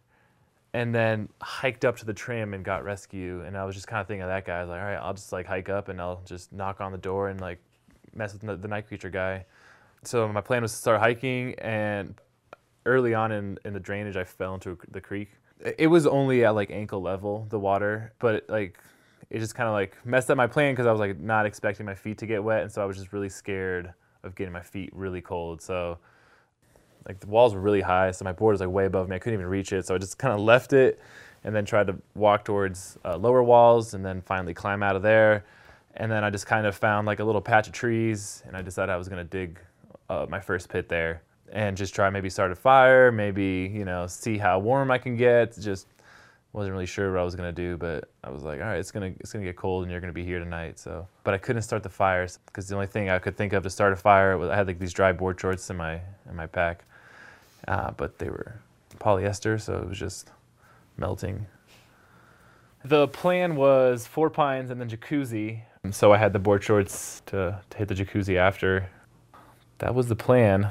and 0.73 0.95
then 0.95 1.27
hiked 1.41 1.83
up 1.83 1.97
to 1.97 2.05
the 2.05 2.13
tram 2.13 2.53
and 2.53 2.63
got 2.63 2.83
rescue. 2.83 3.43
And 3.45 3.57
I 3.57 3.65
was 3.65 3.75
just 3.75 3.87
kind 3.87 3.99
of 3.99 4.07
thinking 4.07 4.23
of 4.23 4.29
that 4.29 4.45
guy. 4.45 4.59
I 4.59 4.61
was 4.61 4.69
like, 4.69 4.79
all 4.79 4.85
right, 4.85 4.95
I'll 4.95 5.13
just 5.13 5.31
like 5.31 5.45
hike 5.45 5.69
up 5.69 5.89
and 5.89 5.99
I'll 5.99 6.21
just 6.25 6.53
knock 6.53 6.79
on 6.79 6.91
the 6.91 6.97
door 6.97 7.27
and 7.27 7.41
like 7.41 7.59
mess 8.15 8.33
with 8.33 8.41
the, 8.41 8.55
the 8.55 8.67
night 8.67 8.87
creature 8.87 9.09
guy. 9.09 9.45
So 10.03 10.27
my 10.27 10.41
plan 10.41 10.61
was 10.61 10.71
to 10.71 10.77
start 10.77 10.99
hiking, 10.99 11.53
and 11.59 12.15
early 12.85 13.13
on 13.13 13.31
in, 13.31 13.57
in 13.65 13.73
the 13.73 13.79
drainage, 13.79 14.17
I 14.17 14.23
fell 14.23 14.53
into 14.55 14.77
the 14.89 15.01
creek. 15.01 15.29
It- 15.77 15.87
was 15.87 16.07
only 16.07 16.43
at 16.45 16.55
like 16.55 16.71
ankle 16.71 17.01
level, 17.01 17.45
the 17.49 17.59
water, 17.59 18.13
but 18.19 18.35
it, 18.35 18.49
like 18.49 18.79
it 19.29 19.39
just 19.39 19.55
kind 19.55 19.67
of 19.67 19.73
like 19.73 19.95
messed 20.05 20.29
up 20.31 20.37
my 20.37 20.47
plan 20.47 20.73
because 20.73 20.87
I 20.87 20.91
was 20.91 20.99
like 20.99 21.19
not 21.19 21.45
expecting 21.45 21.85
my 21.85 21.95
feet 21.95 22.17
to 22.19 22.25
get 22.25 22.43
wet, 22.43 22.63
and 22.63 22.71
so 22.71 22.81
I 22.81 22.85
was 22.85 22.97
just 22.97 23.13
really 23.13 23.29
scared 23.29 23.93
of 24.23 24.35
getting 24.35 24.51
my 24.53 24.61
feet 24.61 24.89
really 24.93 25.21
cold. 25.21 25.61
So 25.61 25.99
like 27.07 27.19
the 27.19 27.27
walls 27.27 27.53
were 27.53 27.61
really 27.61 27.81
high, 27.81 28.11
so 28.11 28.25
my 28.25 28.31
board 28.31 28.53
was 28.53 28.61
like 28.61 28.69
way 28.69 28.85
above 28.85 29.09
me. 29.09 29.15
I 29.15 29.19
couldn't 29.19 29.39
even 29.39 29.49
reach 29.49 29.71
it, 29.73 29.85
so 29.85 29.95
I 29.95 29.97
just 29.97 30.17
kind 30.17 30.33
of 30.33 30.39
left 30.39 30.73
it, 30.73 30.99
and 31.43 31.55
then 31.55 31.65
tried 31.65 31.87
to 31.87 31.95
walk 32.15 32.45
towards 32.45 32.97
uh, 33.05 33.17
lower 33.17 33.43
walls, 33.43 33.93
and 33.93 34.05
then 34.05 34.21
finally 34.21 34.53
climb 34.53 34.83
out 34.83 34.95
of 34.95 35.01
there. 35.01 35.45
And 35.95 36.11
then 36.11 36.23
I 36.23 36.29
just 36.29 36.45
kind 36.47 36.65
of 36.65 36.75
found 36.75 37.05
like 37.05 37.19
a 37.19 37.23
little 37.23 37.41
patch 37.41 37.67
of 37.67 37.73
trees, 37.73 38.43
and 38.47 38.55
I 38.55 38.61
decided 38.61 38.91
I 38.91 38.97
was 38.97 39.09
gonna 39.09 39.23
dig 39.23 39.59
uh, 40.09 40.25
my 40.29 40.39
first 40.39 40.69
pit 40.69 40.89
there, 40.89 41.21
and 41.51 41.77
just 41.77 41.93
try 41.93 42.09
maybe 42.09 42.29
start 42.29 42.51
a 42.51 42.55
fire, 42.55 43.11
maybe 43.11 43.71
you 43.73 43.85
know 43.85 44.07
see 44.07 44.37
how 44.37 44.59
warm 44.59 44.91
I 44.91 44.97
can 44.97 45.15
get. 45.15 45.57
Just 45.59 45.87
wasn't 46.53 46.73
really 46.73 46.85
sure 46.85 47.11
what 47.11 47.21
I 47.21 47.23
was 47.23 47.35
gonna 47.35 47.51
do, 47.51 47.77
but 47.77 48.09
I 48.23 48.29
was 48.29 48.43
like, 48.43 48.59
all 48.59 48.67
right, 48.67 48.79
it's 48.79 48.91
gonna 48.91 49.13
it's 49.19 49.31
gonna 49.31 49.45
get 49.45 49.55
cold, 49.55 49.83
and 49.83 49.91
you're 49.91 50.01
gonna 50.01 50.13
be 50.13 50.25
here 50.25 50.39
tonight. 50.39 50.79
So, 50.79 51.07
but 51.23 51.33
I 51.33 51.37
couldn't 51.37 51.61
start 51.61 51.83
the 51.83 51.89
fires 51.89 52.39
because 52.45 52.67
the 52.67 52.75
only 52.75 52.87
thing 52.87 53.09
I 53.09 53.19
could 53.19 53.37
think 53.37 53.53
of 53.53 53.63
to 53.63 53.69
start 53.69 53.93
a 53.93 53.95
fire 53.95 54.37
was 54.37 54.49
I 54.49 54.55
had 54.55 54.67
like 54.67 54.79
these 54.79 54.93
dry 54.93 55.11
board 55.11 55.39
shorts 55.39 55.69
in 55.69 55.77
my 55.77 56.01
in 56.29 56.35
my 56.35 56.47
pack, 56.47 56.83
uh, 57.67 57.91
but 57.91 58.17
they 58.17 58.29
were 58.29 58.59
polyester, 58.99 59.59
so 59.59 59.77
it 59.77 59.87
was 59.87 59.99
just 59.99 60.31
melting. 60.97 61.45
The 62.83 63.07
plan 63.07 63.55
was 63.55 64.07
four 64.07 64.29
pines 64.29 64.71
and 64.71 64.81
then 64.81 64.89
jacuzzi. 64.89 65.61
And 65.83 65.93
So 65.93 66.11
I 66.11 66.17
had 66.17 66.33
the 66.33 66.39
board 66.39 66.63
shorts 66.63 67.21
to, 67.27 67.59
to 67.69 67.77
hit 67.77 67.87
the 67.87 67.95
jacuzzi 67.95 68.37
after. 68.37 68.89
That 69.79 69.93
was 69.93 70.07
the 70.07 70.15
plan. 70.15 70.69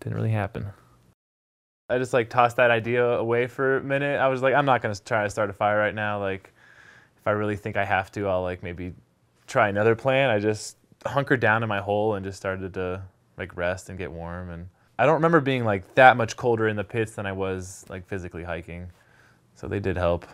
Didn't 0.00 0.16
really 0.16 0.30
happen. 0.30 0.66
I 1.88 1.98
just 1.98 2.12
like 2.12 2.30
tossed 2.30 2.56
that 2.56 2.70
idea 2.70 3.04
away 3.04 3.46
for 3.46 3.78
a 3.78 3.82
minute. 3.82 4.20
I 4.20 4.28
was 4.28 4.42
like, 4.42 4.54
I'm 4.54 4.64
not 4.64 4.80
gonna 4.80 4.94
try 4.94 5.24
to 5.24 5.30
start 5.30 5.50
a 5.50 5.52
fire 5.52 5.78
right 5.78 5.94
now. 5.94 6.20
Like, 6.20 6.52
if 7.18 7.26
I 7.26 7.32
really 7.32 7.56
think 7.56 7.76
I 7.76 7.84
have 7.84 8.10
to, 8.12 8.28
I'll 8.28 8.42
like 8.42 8.62
maybe 8.62 8.94
try 9.46 9.68
another 9.68 9.94
plan. 9.94 10.30
I 10.30 10.38
just 10.38 10.76
hunkered 11.04 11.40
down 11.40 11.62
in 11.62 11.68
my 11.68 11.80
hole 11.80 12.14
and 12.14 12.24
just 12.24 12.38
started 12.38 12.74
to 12.74 13.02
like 13.36 13.56
rest 13.56 13.88
and 13.88 13.98
get 13.98 14.10
warm. 14.12 14.50
And 14.50 14.68
I 14.98 15.06
don't 15.06 15.14
remember 15.14 15.40
being 15.40 15.64
like 15.64 15.94
that 15.96 16.16
much 16.16 16.36
colder 16.36 16.68
in 16.68 16.76
the 16.76 16.84
pits 16.84 17.12
than 17.12 17.26
I 17.26 17.32
was 17.32 17.84
like 17.88 18.06
physically 18.06 18.44
hiking. 18.44 18.90
So 19.54 19.66
they 19.66 19.80
did 19.80 19.96
help. 19.96 20.26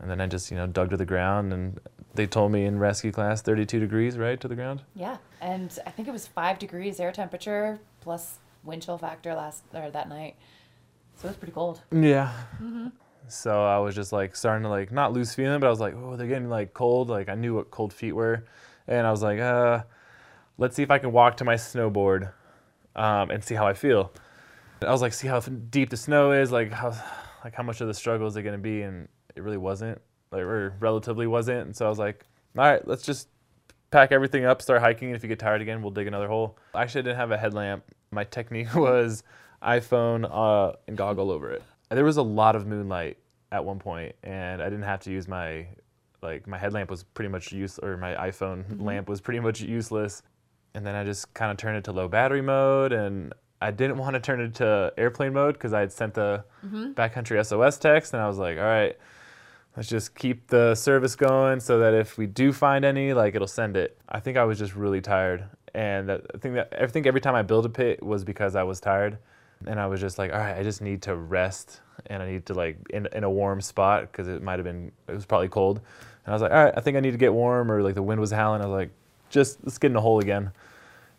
And 0.00 0.10
then 0.10 0.20
I 0.20 0.26
just, 0.26 0.50
you 0.50 0.56
know, 0.56 0.66
dug 0.66 0.90
to 0.90 0.96
the 0.96 1.04
ground 1.04 1.52
and 1.52 1.78
they 2.14 2.26
told 2.26 2.50
me 2.52 2.64
in 2.64 2.78
rescue 2.78 3.12
class 3.12 3.42
32 3.42 3.78
degrees, 3.78 4.16
right, 4.16 4.40
to 4.40 4.48
the 4.48 4.54
ground? 4.54 4.82
Yeah. 4.94 5.18
And 5.40 5.78
I 5.86 5.90
think 5.90 6.08
it 6.08 6.12
was 6.12 6.26
five 6.26 6.58
degrees 6.58 6.98
air 6.98 7.12
temperature 7.12 7.78
plus 8.00 8.38
wind 8.64 8.82
chill 8.82 8.98
factor 8.98 9.34
last 9.34 9.64
or 9.72 9.90
that 9.90 10.08
night. 10.08 10.36
So 11.16 11.28
it 11.28 11.30
was 11.30 11.36
pretty 11.36 11.52
cold. 11.52 11.80
Yeah. 11.92 12.32
So 13.28 13.64
I 13.64 13.78
was 13.78 13.94
just 13.94 14.12
like 14.12 14.36
starting 14.36 14.64
to 14.64 14.68
like 14.68 14.92
not 14.92 15.12
lose 15.12 15.34
feeling, 15.34 15.60
but 15.60 15.66
I 15.66 15.70
was 15.70 15.80
like, 15.80 15.94
oh, 15.94 16.16
they're 16.16 16.26
getting 16.26 16.48
like 16.48 16.74
cold. 16.74 17.08
Like 17.08 17.28
I 17.28 17.34
knew 17.34 17.54
what 17.54 17.70
cold 17.70 17.92
feet 17.92 18.12
were, 18.12 18.44
and 18.86 19.06
I 19.06 19.10
was 19.10 19.22
like, 19.22 19.40
uh, 19.40 19.82
let's 20.58 20.76
see 20.76 20.82
if 20.82 20.90
I 20.90 20.98
can 20.98 21.12
walk 21.12 21.38
to 21.38 21.44
my 21.44 21.54
snowboard, 21.54 22.32
um, 22.96 23.30
and 23.30 23.42
see 23.42 23.54
how 23.54 23.66
I 23.66 23.72
feel. 23.72 24.12
I 24.82 24.90
was 24.90 25.00
like, 25.00 25.14
see 25.14 25.28
how 25.28 25.40
deep 25.40 25.88
the 25.88 25.96
snow 25.96 26.32
is, 26.32 26.52
like 26.52 26.70
how, 26.70 26.94
like 27.42 27.54
how 27.54 27.62
much 27.62 27.80
of 27.80 27.86
the 27.86 27.94
struggle 27.94 28.26
is 28.26 28.36
it 28.36 28.42
gonna 28.42 28.58
be, 28.58 28.82
and 28.82 29.08
it 29.34 29.42
really 29.42 29.56
wasn't, 29.56 30.00
like 30.30 30.42
or 30.42 30.74
relatively 30.80 31.26
wasn't. 31.26 31.60
And 31.60 31.74
so 31.74 31.86
I 31.86 31.88
was 31.88 31.98
like, 31.98 32.26
all 32.58 32.64
right, 32.64 32.86
let's 32.86 33.04
just 33.04 33.28
pack 33.90 34.12
everything 34.12 34.44
up, 34.44 34.60
start 34.60 34.82
hiking. 34.82 35.08
And 35.08 35.16
if 35.16 35.22
you 35.22 35.28
get 35.28 35.38
tired 35.38 35.62
again, 35.62 35.80
we'll 35.80 35.92
dig 35.92 36.06
another 36.06 36.28
hole. 36.28 36.58
Actually, 36.74 37.00
I 37.00 37.02
didn't 37.04 37.16
have 37.16 37.30
a 37.30 37.38
headlamp. 37.38 37.84
My 38.14 38.24
technique 38.24 38.74
was 38.74 39.22
iPhone 39.62 40.28
uh, 40.30 40.76
and 40.86 40.96
goggle 40.96 41.30
over 41.30 41.50
it. 41.50 41.62
There 41.90 42.04
was 42.04 42.16
a 42.16 42.22
lot 42.22 42.56
of 42.56 42.66
moonlight 42.66 43.18
at 43.52 43.64
one 43.64 43.78
point, 43.78 44.14
and 44.22 44.62
I 44.62 44.64
didn't 44.66 44.84
have 44.84 45.00
to 45.00 45.10
use 45.10 45.28
my 45.28 45.66
like 46.22 46.46
my 46.46 46.56
headlamp 46.56 46.90
was 46.90 47.02
pretty 47.02 47.28
much 47.28 47.52
use 47.52 47.78
or 47.78 47.98
my 47.98 48.14
iPhone 48.14 48.64
lamp 48.80 49.08
was 49.10 49.20
pretty 49.20 49.40
much 49.40 49.60
useless. 49.60 50.22
And 50.74 50.84
then 50.84 50.94
I 50.94 51.04
just 51.04 51.32
kind 51.34 51.50
of 51.52 51.58
turned 51.58 51.76
it 51.76 51.84
to 51.84 51.92
low 51.92 52.08
battery 52.08 52.40
mode, 52.42 52.92
and 52.92 53.32
I 53.60 53.70
didn't 53.70 53.98
want 53.98 54.14
to 54.14 54.20
turn 54.20 54.40
it 54.40 54.54
to 54.56 54.92
airplane 54.96 55.32
mode 55.32 55.54
because 55.54 55.72
I 55.72 55.80
had 55.80 55.92
sent 55.92 56.14
the 56.14 56.44
backcountry 56.94 57.44
SOS 57.44 57.78
text, 57.78 58.12
and 58.12 58.22
I 58.22 58.26
was 58.26 58.38
like, 58.38 58.58
all 58.58 58.64
right, 58.64 58.96
let's 59.76 59.88
just 59.88 60.14
keep 60.16 60.48
the 60.48 60.74
service 60.74 61.14
going 61.14 61.60
so 61.60 61.78
that 61.78 61.94
if 61.94 62.18
we 62.18 62.26
do 62.26 62.52
find 62.52 62.84
any, 62.84 63.12
like 63.12 63.34
it'll 63.34 63.46
send 63.46 63.76
it. 63.76 63.98
I 64.08 64.18
think 64.20 64.36
I 64.36 64.44
was 64.44 64.58
just 64.58 64.74
really 64.74 65.00
tired, 65.00 65.44
and 65.74 66.08
that, 66.08 66.22
I 66.34 66.38
think 66.38 66.54
that 66.54 66.74
I 66.80 66.86
think 66.86 67.06
every 67.06 67.20
time 67.20 67.34
I 67.34 67.42
built 67.42 67.66
a 67.66 67.68
pit 67.68 68.02
was 68.02 68.24
because 68.24 68.54
I 68.54 68.62
was 68.62 68.80
tired. 68.80 69.18
And 69.66 69.80
I 69.80 69.86
was 69.86 70.00
just 70.00 70.18
like, 70.18 70.32
all 70.32 70.38
right, 70.38 70.58
I 70.58 70.62
just 70.62 70.82
need 70.82 71.02
to 71.02 71.16
rest 71.16 71.80
and 72.06 72.22
I 72.22 72.30
need 72.30 72.44
to 72.46 72.54
like 72.54 72.76
in, 72.90 73.08
in 73.12 73.24
a 73.24 73.30
warm 73.30 73.60
spot 73.60 74.02
because 74.02 74.28
it 74.28 74.42
might 74.42 74.58
have 74.58 74.64
been, 74.64 74.92
it 75.08 75.14
was 75.14 75.24
probably 75.24 75.48
cold. 75.48 75.78
And 75.78 76.32
I 76.32 76.32
was 76.32 76.42
like, 76.42 76.52
all 76.52 76.64
right, 76.64 76.74
I 76.76 76.80
think 76.80 76.96
I 76.96 77.00
need 77.00 77.12
to 77.12 77.18
get 77.18 77.32
warm 77.32 77.70
or 77.70 77.82
like 77.82 77.94
the 77.94 78.02
wind 78.02 78.20
was 78.20 78.30
howling. 78.30 78.60
I 78.60 78.66
was 78.66 78.74
like, 78.74 78.90
just 79.30 79.58
let's 79.64 79.78
get 79.78 79.88
in 79.88 79.92
the 79.94 80.00
hole 80.00 80.20
again. 80.20 80.50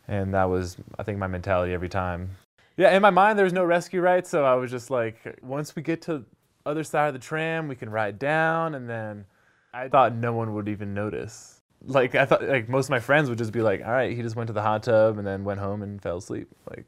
And 0.08 0.34
that 0.34 0.44
was, 0.46 0.78
I 1.00 1.04
think, 1.04 1.18
my 1.18 1.28
mentality 1.28 1.74
every 1.74 1.90
time. 1.90 2.30
Yeah, 2.78 2.96
in 2.96 3.02
my 3.02 3.10
mind, 3.10 3.40
there 3.40 3.46
was 3.46 3.54
no 3.54 3.64
rescue 3.64 4.02
right. 4.02 4.28
So 4.28 4.46
I 4.46 4.54
was 4.56 4.70
just 4.70 4.92
like, 4.92 5.40
once 5.42 5.76
we 5.76 5.82
get 5.82 6.02
to 6.04 6.24
other 6.66 6.84
side 6.84 7.08
of 7.08 7.14
the 7.14 7.20
tram, 7.20 7.68
we 7.68 7.76
can 7.76 7.90
ride 7.90 8.20
down. 8.20 8.76
And 8.76 8.88
then 8.88 9.26
I 9.74 9.88
thought 9.88 10.14
no 10.14 10.34
one 10.34 10.54
would 10.54 10.68
even 10.68 10.94
notice. 10.94 11.55
Like 11.86 12.16
I 12.16 12.26
thought, 12.26 12.44
like 12.44 12.68
most 12.68 12.86
of 12.86 12.90
my 12.92 13.00
friends 13.00 13.30
would 13.30 13.38
just 13.38 13.52
be 13.52 13.62
like, 13.62 13.82
all 13.86 13.92
right, 13.92 14.16
he 14.16 14.22
just 14.22 14.36
went 14.36 14.48
to 14.48 14.54
the 14.54 14.62
hot 14.62 14.84
tub 14.84 15.18
and 15.18 15.26
then 15.26 15.44
went 15.44 15.60
home 15.60 15.82
and 15.82 16.02
fell 16.02 16.18
asleep. 16.18 16.50
Like 16.70 16.86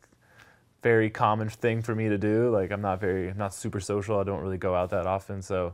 very 0.84 1.10
common 1.10 1.50
thing 1.50 1.82
for 1.82 1.94
me 1.96 2.10
to 2.10 2.18
do. 2.18 2.50
Like 2.50 2.72
I'm 2.72 2.82
not 2.82 3.00
very, 3.00 3.30
I'm 3.30 3.38
not 3.38 3.54
super 3.54 3.80
social. 3.80 4.20
I 4.20 4.24
don't 4.24 4.42
really 4.42 4.58
go 4.58 4.76
out 4.76 4.90
that 4.92 5.06
often. 5.06 5.42
So, 5.42 5.74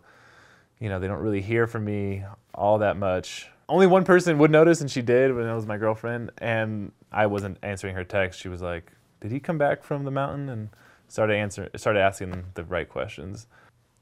you 0.80 0.90
know, 0.90 1.00
they 1.00 1.08
don't 1.08 1.22
really 1.22 1.42
hear 1.42 1.68
from 1.68 1.86
me 1.86 2.24
all 2.54 2.80
that 2.80 2.98
much. 2.98 3.48
Only 3.70 3.88
one 3.88 4.04
person 4.04 4.38
would 4.40 4.52
notice, 4.52 4.82
and 4.82 4.92
she 4.92 5.02
did 5.02 5.34
when 5.34 5.48
it 5.48 5.56
was 5.56 5.66
my 5.66 5.78
girlfriend. 5.78 6.32
And 6.40 6.92
I 7.12 7.28
wasn't 7.28 7.58
answering 7.64 7.96
her 7.96 8.04
text. 8.04 8.40
She 8.40 8.50
was 8.50 8.62
like, 8.62 8.92
"Did 9.22 9.32
he 9.32 9.40
come 9.40 9.58
back 9.58 9.84
from 9.84 10.04
the 10.04 10.12
mountain?" 10.12 10.50
And 10.50 10.70
started 11.08 11.36
answering, 11.36 11.70
started 11.78 12.02
asking 12.02 12.44
the 12.56 12.66
right 12.66 12.90
questions. 12.90 13.48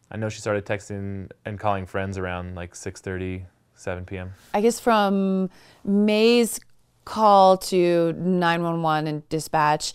I 0.09 0.17
know 0.17 0.29
she 0.29 0.41
started 0.41 0.65
texting 0.65 1.29
and 1.45 1.59
calling 1.59 1.85
friends 1.85 2.17
around 2.17 2.55
like 2.55 2.73
6:30, 2.73 3.45
7 3.81 4.05
p.m. 4.05 4.33
I 4.53 4.61
guess 4.61 4.79
from 4.79 5.49
May's 5.83 6.59
call 7.03 7.57
to 7.57 8.13
911 8.13 9.07
and 9.07 9.29
dispatch, 9.29 9.93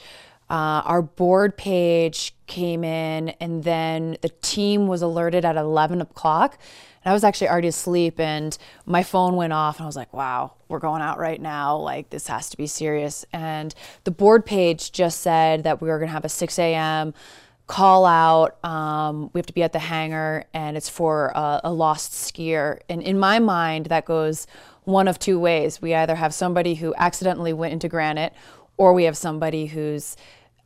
uh, 0.51 0.83
our 0.85 1.03
board 1.03 1.57
page 1.57 2.35
came 2.47 2.85
in, 2.85 3.31
and 3.41 3.65
then 3.65 4.17
the 4.23 4.29
team 4.43 4.87
was 4.87 5.03
alerted 5.03 5.45
at 5.45 5.57
11 5.57 6.01
o'clock. 6.01 6.59
And 7.05 7.11
I 7.11 7.15
was 7.15 7.25
actually 7.25 7.49
already 7.49 7.69
asleep, 7.69 8.19
and 8.19 8.57
my 8.85 9.03
phone 9.03 9.37
went 9.37 9.53
off, 9.53 9.77
and 9.77 9.85
I 9.85 9.87
was 9.87 9.97
like, 9.97 10.13
wow, 10.13 10.55
we're 10.69 10.81
going 10.81 11.03
out 11.03 11.19
right 11.19 11.41
now. 11.41 11.77
Like, 11.77 12.11
this 12.11 12.27
has 12.27 12.49
to 12.51 12.57
be 12.57 12.67
serious. 12.67 13.25
And 13.33 13.75
the 14.05 14.11
board 14.11 14.45
page 14.45 14.93
just 14.93 15.21
said 15.21 15.63
that 15.65 15.81
we 15.81 15.89
were 15.89 15.99
going 15.99 16.09
to 16.09 16.13
have 16.13 16.25
a 16.25 16.29
6 16.29 16.59
a.m. 16.59 17.15
call 17.67 18.07
out. 18.07 18.63
Um, 18.65 19.31
we 19.33 19.39
have 19.39 19.47
to 19.47 19.53
be 19.53 19.63
at 19.63 19.73
the 19.73 19.79
hangar, 19.79 20.45
and 20.55 20.77
it's 20.77 20.89
for 20.89 21.33
a, 21.35 21.61
a 21.65 21.73
lost 21.73 22.13
skier. 22.13 22.81
And 22.89 23.03
in 23.03 23.19
my 23.19 23.39
mind, 23.39 23.87
that 23.87 24.05
goes 24.05 24.47
one 24.85 25.09
of 25.09 25.19
two 25.19 25.39
ways. 25.39 25.83
We 25.83 25.95
either 25.95 26.15
have 26.15 26.33
somebody 26.33 26.77
who 26.77 26.95
accidentally 26.97 27.53
went 27.53 27.73
into 27.73 27.89
granite, 27.89 28.33
or 28.77 28.93
we 28.93 29.05
have 29.05 29.17
somebody 29.17 29.67
who's 29.67 30.17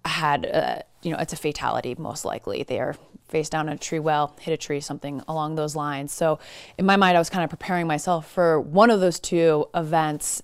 had, 0.04 0.44
a, 0.44 0.84
you 1.02 1.10
know, 1.10 1.18
it's 1.18 1.32
a 1.32 1.36
fatality 1.36 1.94
most 1.98 2.24
likely. 2.24 2.62
They 2.62 2.80
are 2.80 2.96
face 3.28 3.48
down 3.48 3.68
in 3.68 3.74
a 3.74 3.78
tree 3.78 3.98
well, 3.98 4.36
hit 4.40 4.52
a 4.52 4.56
tree, 4.56 4.80
something 4.80 5.22
along 5.28 5.54
those 5.54 5.76
lines. 5.76 6.12
So 6.12 6.38
in 6.76 6.84
my 6.84 6.96
mind, 6.96 7.16
I 7.16 7.20
was 7.20 7.30
kind 7.30 7.44
of 7.44 7.50
preparing 7.50 7.86
myself 7.86 8.30
for 8.30 8.60
one 8.60 8.90
of 8.90 9.00
those 9.00 9.20
two 9.20 9.66
events. 9.74 10.42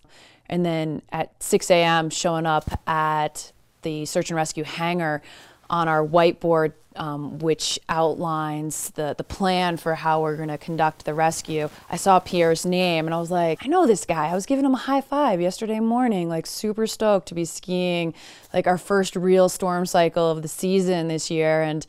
And 0.49 0.65
then 0.65 1.03
at 1.11 1.43
6 1.43 1.71
a.m., 1.71 2.09
showing 2.09 2.47
up 2.47 2.81
at 2.89 3.53
the 3.83 4.05
search 4.07 4.31
and 4.31 4.37
rescue 4.37 4.65
hangar 4.65 5.23
on 5.69 5.89
our 5.89 6.07
whiteboard, 6.07 6.73
um, 6.97 7.39
which 7.39 7.79
outlines 7.89 8.91
the, 8.91 9.15
the 9.17 9.25
plan 9.25 9.77
for 9.77 9.95
how 9.95 10.23
we're 10.23 10.37
going 10.37 10.49
to 10.49 10.59
conduct 10.59 11.05
the 11.05 11.15
rescue. 11.15 11.69
I 11.91 11.97
saw 11.97 12.19
Pierre's 12.21 12.65
name 12.65 13.07
and 13.07 13.15
I 13.15 13.19
was 13.19 13.31
like, 13.31 13.65
I 13.65 13.69
know 13.69 13.87
this 13.87 14.05
guy. 14.05 14.29
I 14.29 14.35
was 14.35 14.47
giving 14.47 14.65
him 14.65 14.75
a 14.75 14.79
high 14.79 15.01
five 15.01 15.41
yesterday 15.41 15.81
morning, 15.81 16.29
like 16.29 16.47
super 16.47 16.87
stoked 16.87 17.29
to 17.29 17.35
be 17.35 17.45
skiing, 17.45 18.15
like 18.55 18.67
our 18.67 18.79
first 18.79 19.17
real 19.17 19.49
storm 19.49 19.87
cycle 19.87 20.31
of 20.31 20.43
the 20.43 20.49
season 20.49 21.09
this 21.09 21.31
year. 21.31 21.63
And 21.63 21.87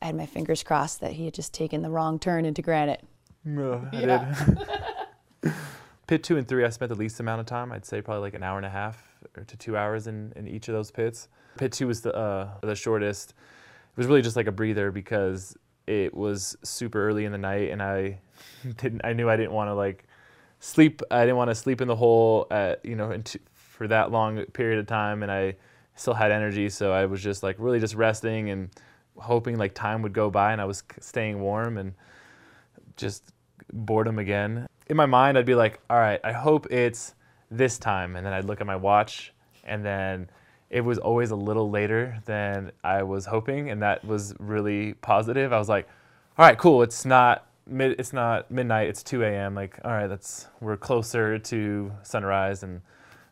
I 0.00 0.06
had 0.06 0.16
my 0.16 0.26
fingers 0.26 0.62
crossed 0.62 1.00
that 1.00 1.12
he 1.12 1.24
had 1.24 1.34
just 1.34 1.52
taken 1.52 1.82
the 1.82 1.90
wrong 1.90 2.18
turn 2.18 2.44
into 2.44 2.62
granite. 2.62 3.02
No, 3.44 3.86
I 3.92 4.00
did. 5.42 5.54
Pit 6.06 6.22
two 6.22 6.36
and 6.36 6.46
three, 6.46 6.64
I 6.64 6.68
spent 6.68 6.90
the 6.90 6.98
least 6.98 7.18
amount 7.20 7.40
of 7.40 7.46
time. 7.46 7.72
I'd 7.72 7.86
say 7.86 8.02
probably 8.02 8.20
like 8.20 8.34
an 8.34 8.42
hour 8.42 8.58
and 8.58 8.66
a 8.66 8.70
half 8.70 9.02
or 9.13 9.13
to 9.46 9.56
two 9.56 9.76
hours 9.76 10.06
in, 10.06 10.32
in 10.36 10.46
each 10.48 10.68
of 10.68 10.74
those 10.74 10.90
pits. 10.90 11.28
Pit 11.56 11.72
two 11.72 11.86
was 11.86 12.00
the 12.00 12.14
uh, 12.14 12.48
the 12.62 12.74
shortest. 12.74 13.30
It 13.30 13.96
was 13.96 14.06
really 14.06 14.22
just 14.22 14.36
like 14.36 14.46
a 14.46 14.52
breather 14.52 14.90
because 14.90 15.56
it 15.86 16.14
was 16.14 16.56
super 16.62 17.06
early 17.08 17.24
in 17.24 17.32
the 17.32 17.38
night, 17.38 17.70
and 17.70 17.82
I 17.82 18.20
didn't. 18.76 19.02
I 19.04 19.12
knew 19.12 19.28
I 19.28 19.36
didn't 19.36 19.52
want 19.52 19.68
to 19.68 19.74
like 19.74 20.04
sleep. 20.60 21.02
I 21.10 21.20
didn't 21.20 21.36
want 21.36 21.50
to 21.50 21.54
sleep 21.54 21.80
in 21.80 21.88
the 21.88 21.96
hole 21.96 22.46
at 22.50 22.84
you 22.84 22.96
know 22.96 23.10
into, 23.10 23.38
for 23.54 23.88
that 23.88 24.10
long 24.10 24.44
period 24.46 24.78
of 24.78 24.86
time, 24.86 25.22
and 25.22 25.30
I 25.30 25.56
still 25.96 26.14
had 26.14 26.32
energy, 26.32 26.68
so 26.68 26.92
I 26.92 27.06
was 27.06 27.22
just 27.22 27.42
like 27.42 27.56
really 27.58 27.80
just 27.80 27.94
resting 27.94 28.50
and 28.50 28.70
hoping 29.16 29.58
like 29.58 29.74
time 29.74 30.02
would 30.02 30.12
go 30.12 30.30
by, 30.30 30.52
and 30.52 30.60
I 30.60 30.64
was 30.64 30.82
staying 31.00 31.40
warm 31.40 31.78
and 31.78 31.94
just 32.96 33.32
boredom 33.72 34.18
again. 34.18 34.66
In 34.88 34.96
my 34.96 35.06
mind, 35.06 35.38
I'd 35.38 35.46
be 35.46 35.54
like, 35.54 35.80
all 35.88 35.98
right, 35.98 36.20
I 36.24 36.32
hope 36.32 36.70
it's 36.70 37.14
this 37.56 37.78
time. 37.78 38.16
And 38.16 38.24
then 38.24 38.32
I'd 38.32 38.44
look 38.44 38.60
at 38.60 38.66
my 38.66 38.76
watch, 38.76 39.32
and 39.64 39.84
then 39.84 40.28
it 40.70 40.80
was 40.80 40.98
always 40.98 41.30
a 41.30 41.36
little 41.36 41.70
later 41.70 42.18
than 42.24 42.72
I 42.82 43.02
was 43.02 43.26
hoping, 43.26 43.70
and 43.70 43.82
that 43.82 44.04
was 44.04 44.34
really 44.38 44.94
positive. 44.94 45.52
I 45.52 45.58
was 45.58 45.68
like, 45.68 45.88
all 46.36 46.44
right, 46.44 46.58
cool. 46.58 46.82
It's 46.82 47.04
not 47.04 47.46
mid. 47.66 47.98
It's 47.98 48.12
not 48.12 48.50
midnight. 48.50 48.88
It's 48.88 49.02
2 49.02 49.22
a.m. 49.22 49.54
Like, 49.54 49.78
all 49.84 49.92
right, 49.92 50.08
that's 50.08 50.48
we're 50.60 50.76
closer 50.76 51.38
to 51.38 51.92
sunrise, 52.02 52.62
and 52.62 52.80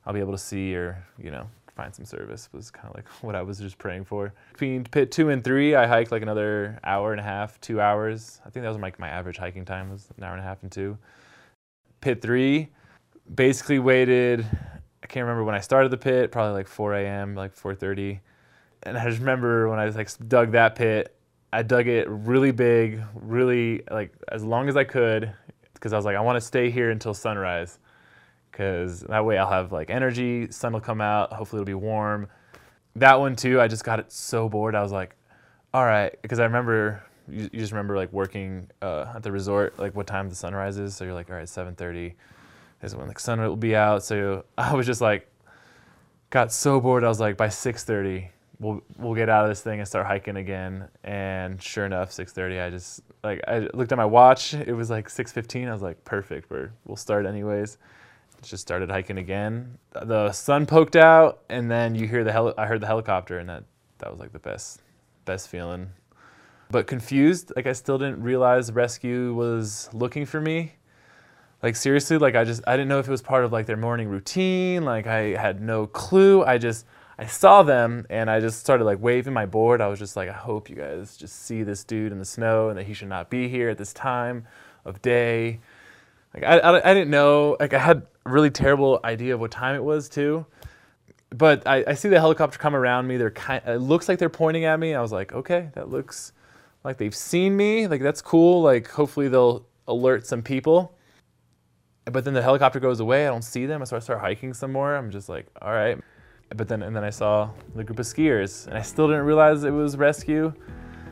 I'll 0.07 0.15
be 0.15 0.21
able 0.21 0.33
to 0.33 0.39
see 0.39 0.75
or 0.77 1.05
you 1.19 1.31
know 1.31 1.49
find 1.75 1.95
some 1.95 2.05
service 2.05 2.49
was 2.53 2.71
kind 2.71 2.89
of 2.89 2.95
like 2.95 3.09
what 3.23 3.35
I 3.35 3.43
was 3.43 3.59
just 3.59 3.79
praying 3.79 4.05
for. 4.05 4.33
Between 4.53 4.85
pit 4.85 5.11
two 5.11 5.31
and 5.31 5.43
three, 5.43 5.75
I 5.75 5.87
hiked 5.87 6.13
like 6.13 6.23
another 6.23 6.79
hour 6.85 7.13
and 7.13 7.21
a 7.21 7.25
half, 7.25 7.61
two 7.61 7.81
hours. 7.81 8.41
I 8.47 8.51
think 8.51 8.63
that 8.63 8.69
was 8.69 8.79
like 8.79 8.99
my 8.99 9.09
average 9.09 9.39
hiking 9.39 9.65
time 9.65 9.91
was 9.91 10.09
an 10.17 10.25
hour 10.25 10.33
and 10.33 10.41
a 10.41 10.45
half 10.45 10.63
and 10.63 10.71
two. 10.71 10.97
Pit 12.01 12.23
three, 12.23 12.69
basically 13.35 13.79
waited. 13.79 14.47
I 15.03 15.07
can't 15.07 15.25
remember 15.25 15.45
when 15.45 15.55
I 15.55 15.61
started 15.61 15.91
the 15.91 15.97
pit, 15.97 16.33
probably 16.33 16.55
like 16.55 16.69
4 16.69 16.95
a.m., 16.95 17.35
like 17.35 17.55
4:30. 17.55 18.21
And 18.85 18.99
I 18.99 19.07
just 19.07 19.21
remember 19.21 19.69
when 19.69 19.79
I 19.79 19.89
like 19.89 20.11
dug 20.29 20.53
that 20.53 20.75
pit, 20.75 21.15
I 21.53 21.63
dug 21.63 21.87
it 21.87 22.09
really 22.09 22.51
big, 22.51 23.03
really 23.15 23.83
like 23.91 24.13
as 24.29 24.45
long 24.45 24.69
as 24.69 24.77
I 24.77 24.85
could, 24.85 25.33
because 25.75 25.93
I 25.93 25.97
was 25.97 26.05
like, 26.05 26.17
I 26.17 26.21
want 26.21 26.37
to 26.37 26.41
stay 26.41 26.71
here 26.71 26.91
until 26.91 27.15
sunrise 27.15 27.79
because 28.51 29.01
that 29.01 29.25
way 29.25 29.39
I'll 29.39 29.51
have 29.51 29.73
like 29.73 29.91
energy, 29.91 30.51
sun 30.51 30.73
will 30.73 30.81
come 30.81 31.01
out, 31.01 31.33
hopefully 31.33 31.63
it'll 31.63 31.67
be 31.67 31.75
warm. 31.75 32.29
That 32.97 33.19
one 33.19 33.35
too, 33.35 33.61
I 33.61 33.69
just 33.69 33.85
got 33.85 33.99
it 33.99 34.13
so 34.13 34.49
bored. 34.49 34.75
I 34.75 34.83
was 34.83 34.93
like, 34.93 35.17
all 35.73 35.85
right, 35.85 36.15
because 36.21 36.39
I 36.39 36.45
remember 36.45 37.03
you, 37.29 37.49
you, 37.53 37.61
just 37.61 37.73
remember 37.73 37.97
like 37.97 38.13
working 38.13 38.69
uh, 38.83 39.13
at 39.15 39.23
the 39.23 39.33
resort, 39.33 39.79
like 39.79 39.95
what 39.95 40.07
time 40.07 40.29
the 40.29 40.35
sun 40.35 40.55
rises. 40.55 40.95
So 40.95 41.05
you're 41.05 41.15
like, 41.15 41.31
all 41.31 41.37
right, 41.37 41.47
7:30 41.47 42.15
is 42.83 42.97
when 42.97 43.09
the 43.09 43.15
sun 43.19 43.41
will 43.41 43.57
be 43.57 43.75
out. 43.77 44.03
So 44.03 44.45
I 44.59 44.75
was 44.75 44.87
just 44.87 45.01
like, 45.01 45.29
got 46.31 46.53
so 46.53 46.81
bored. 46.81 47.05
I 47.05 47.09
was 47.09 47.21
like, 47.21 47.37
by 47.37 47.49
6:30, 47.49 48.29
we'll 48.59 48.83
we'll 48.99 49.15
get 49.15 49.29
out 49.29 49.45
of 49.45 49.51
this 49.51 49.63
thing 49.63 49.79
and 49.79 49.89
start 49.89 50.07
hiking 50.07 50.37
again. 50.37 50.89
And 51.05 51.63
sure 51.63 51.87
enough, 51.87 52.11
6:30, 52.11 52.65
I 52.65 52.71
just 52.71 53.01
like 53.23 53.41
I 53.47 53.69
looked 53.75 53.93
at 53.93 53.99
my 53.99 54.07
watch. 54.07 54.55
It 54.55 54.73
was 54.75 54.91
like 54.91 55.09
6:15. 55.09 55.69
I 55.69 55.73
was 55.73 55.83
like, 55.83 56.05
perfect. 56.05 56.51
We're 56.51 56.73
we'll 56.87 56.97
start 56.97 57.27
anyways 57.27 57.79
just 58.43 58.63
started 58.63 58.91
hiking 58.91 59.19
again. 59.19 59.79
The 59.93 60.33
sun 60.33 60.67
poked 60.67 60.97
out, 60.97 61.43
and 61.49 61.71
then 61.71 61.95
you 61.95 62.07
hear 62.07 62.25
the 62.25 62.33
heli- 62.33 62.55
I 62.59 62.67
heard 62.67 62.81
the 62.81 62.87
helicopter, 62.87 63.39
and 63.39 63.49
that 63.49 63.65
that 63.99 64.11
was 64.11 64.21
like 64.21 64.33
the 64.33 64.39
best 64.39 64.83
best 65.25 65.49
feeling. 65.49 65.91
But 66.71 66.87
confused, 66.87 67.53
like 67.55 67.67
I 67.67 67.73
still 67.73 67.99
didn't 67.99 68.23
realize 68.23 68.73
rescue 68.73 69.35
was 69.35 69.89
looking 69.93 70.27
for 70.27 70.41
me. 70.41 70.75
Like 71.63 71.77
seriously, 71.77 72.19
like 72.19 72.35
I 72.35 72.45
just 72.45 72.63
I 72.67 72.77
didn't 72.77 72.89
know 72.89 72.99
if 72.99 73.07
it 73.07 73.11
was 73.11 73.23
part 73.23 73.45
of 73.45 73.53
like 73.53 73.67
their 73.67 73.77
morning 73.77 74.09
routine. 74.09 74.85
Like 74.85 75.07
I 75.07 75.37
had 75.37 75.61
no 75.61 75.87
clue. 75.87 76.43
I 76.43 76.59
just 76.59 76.87
I 77.19 77.27
saw 77.27 77.63
them 77.63 78.05
and 78.11 78.29
I 78.29 78.41
just 78.41 78.59
started 78.59 78.85
like 78.85 79.01
waving 79.01 79.33
my 79.33 79.47
board. 79.47 79.81
I 79.81 79.87
was 79.87 80.01
just 80.01 80.17
like, 80.17 80.29
I 80.29 80.33
hope 80.33 80.69
you 80.69 80.75
guys 80.75 81.17
just 81.17 81.45
see 81.45 81.63
this 81.63 81.85
dude 81.85 82.11
in 82.11 82.19
the 82.19 82.25
snow 82.25 82.69
and 82.69 82.79
that 82.79 82.85
he 82.85 82.95
should 82.95 83.09
not 83.09 83.31
be 83.31 83.49
here 83.49 83.69
at 83.69 83.79
this 83.79 83.93
time 83.93 84.47
of 84.85 85.01
day. 85.03 85.61
Like 86.35 86.43
I, 86.43 86.59
I, 86.59 86.91
I 86.91 86.95
didn't 86.95 87.11
know. 87.11 87.57
Like 87.61 87.75
I 87.75 87.79
had 87.79 88.07
a 88.27 88.31
really 88.31 88.51
terrible 88.51 88.99
idea 89.05 89.35
of 89.35 89.41
what 89.41 89.53
time 89.53 89.77
it 89.77 89.85
was 89.85 90.09
too. 90.09 90.45
But 91.31 91.67
I, 91.67 91.85
I 91.87 91.95
see 91.95 92.09
the 92.09 92.19
helicopter 92.19 92.59
come 92.59 92.75
around 92.75 93.07
me. 93.07 93.19
They're 93.19 93.31
kind. 93.31 93.63
It 93.67 93.79
looks 93.79 94.09
like 94.09 94.19
they're 94.19 94.29
pointing 94.29 94.65
at 94.65 94.81
me. 94.81 94.95
I 94.95 95.01
was 95.01 95.13
like, 95.13 95.33
okay, 95.33 95.71
that 95.75 95.91
looks 95.91 96.33
like 96.83 96.99
they've 96.99 97.15
seen 97.15 97.57
me. 97.57 97.87
Like 97.87 98.03
that's 98.03 98.21
cool. 98.21 98.63
Like 98.63 98.91
hopefully 98.91 99.29
they'll 99.29 99.65
alert 99.87 100.27
some 100.27 100.43
people. 100.43 100.97
But 102.05 102.25
then 102.25 102.35
the 102.35 102.43
helicopter 102.43 102.81
goes 102.81 103.01
away. 103.01 103.27
I 103.27 103.31
don't 103.31 103.45
see 103.45 103.67
them. 103.67 103.85
So 103.87 103.97
I 103.97 104.01
start 104.01 104.21
hiking 104.21 104.55
some 104.55 104.73
more. 104.73 104.97
I'm 104.97 105.11
just 105.11 105.29
like, 105.29 105.47
all 105.61 105.73
right. 105.73 105.99
But 106.55 106.69
then 106.69 106.83
and 106.83 106.95
then 106.95 107.05
I 107.05 107.11
saw 107.11 107.51
the 107.75 107.85
group 107.85 107.99
of 107.99 108.07
skiers, 108.07 108.67
and 108.67 108.77
I 108.77 108.83
still 108.83 109.09
didn't 109.09 109.25
realize 109.25 109.65
it 109.65 109.71
was 109.71 109.97
rescue 109.97 110.53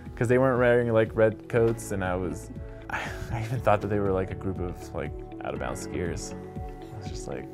because 0.05 0.29
they 0.29 0.37
weren't 0.37 0.59
wearing 0.59 0.93
like 0.93 1.11
red 1.15 1.49
coats, 1.49 1.93
and 1.93 2.05
I 2.05 2.15
was 2.15 2.51
I, 2.91 3.43
even 3.43 3.61
thought 3.61 3.81
that 3.81 3.89
they 3.89 4.01
were 4.01 4.13
like 4.13 4.31
a 4.31 4.35
group 4.35 4.59
of 4.59 4.95
like 4.95 5.13
out 5.45 5.55
of 5.55 5.61
bounds 5.61 5.87
skiers. 5.87 6.35
I 6.93 6.99
was 6.99 7.09
just 7.09 7.27
like, 7.27 7.47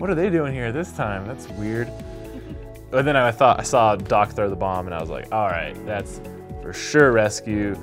what 0.00 0.10
are 0.10 0.14
they 0.14 0.30
doing 0.30 0.52
here 0.52 0.70
this 0.70 0.92
time? 0.92 1.26
That's 1.26 1.48
weird. 1.50 1.90
But 2.90 3.04
then 3.04 3.16
I 3.16 3.32
thought 3.32 3.58
I 3.58 3.64
saw 3.64 3.96
Doc 3.96 4.30
throw 4.30 4.48
the 4.48 4.54
bomb, 4.54 4.86
and 4.86 4.94
I 4.94 5.00
was 5.00 5.10
like, 5.10 5.32
all 5.32 5.48
right, 5.48 5.74
that's 5.84 6.20
for 6.62 6.72
sure 6.72 7.10
rescue, 7.10 7.74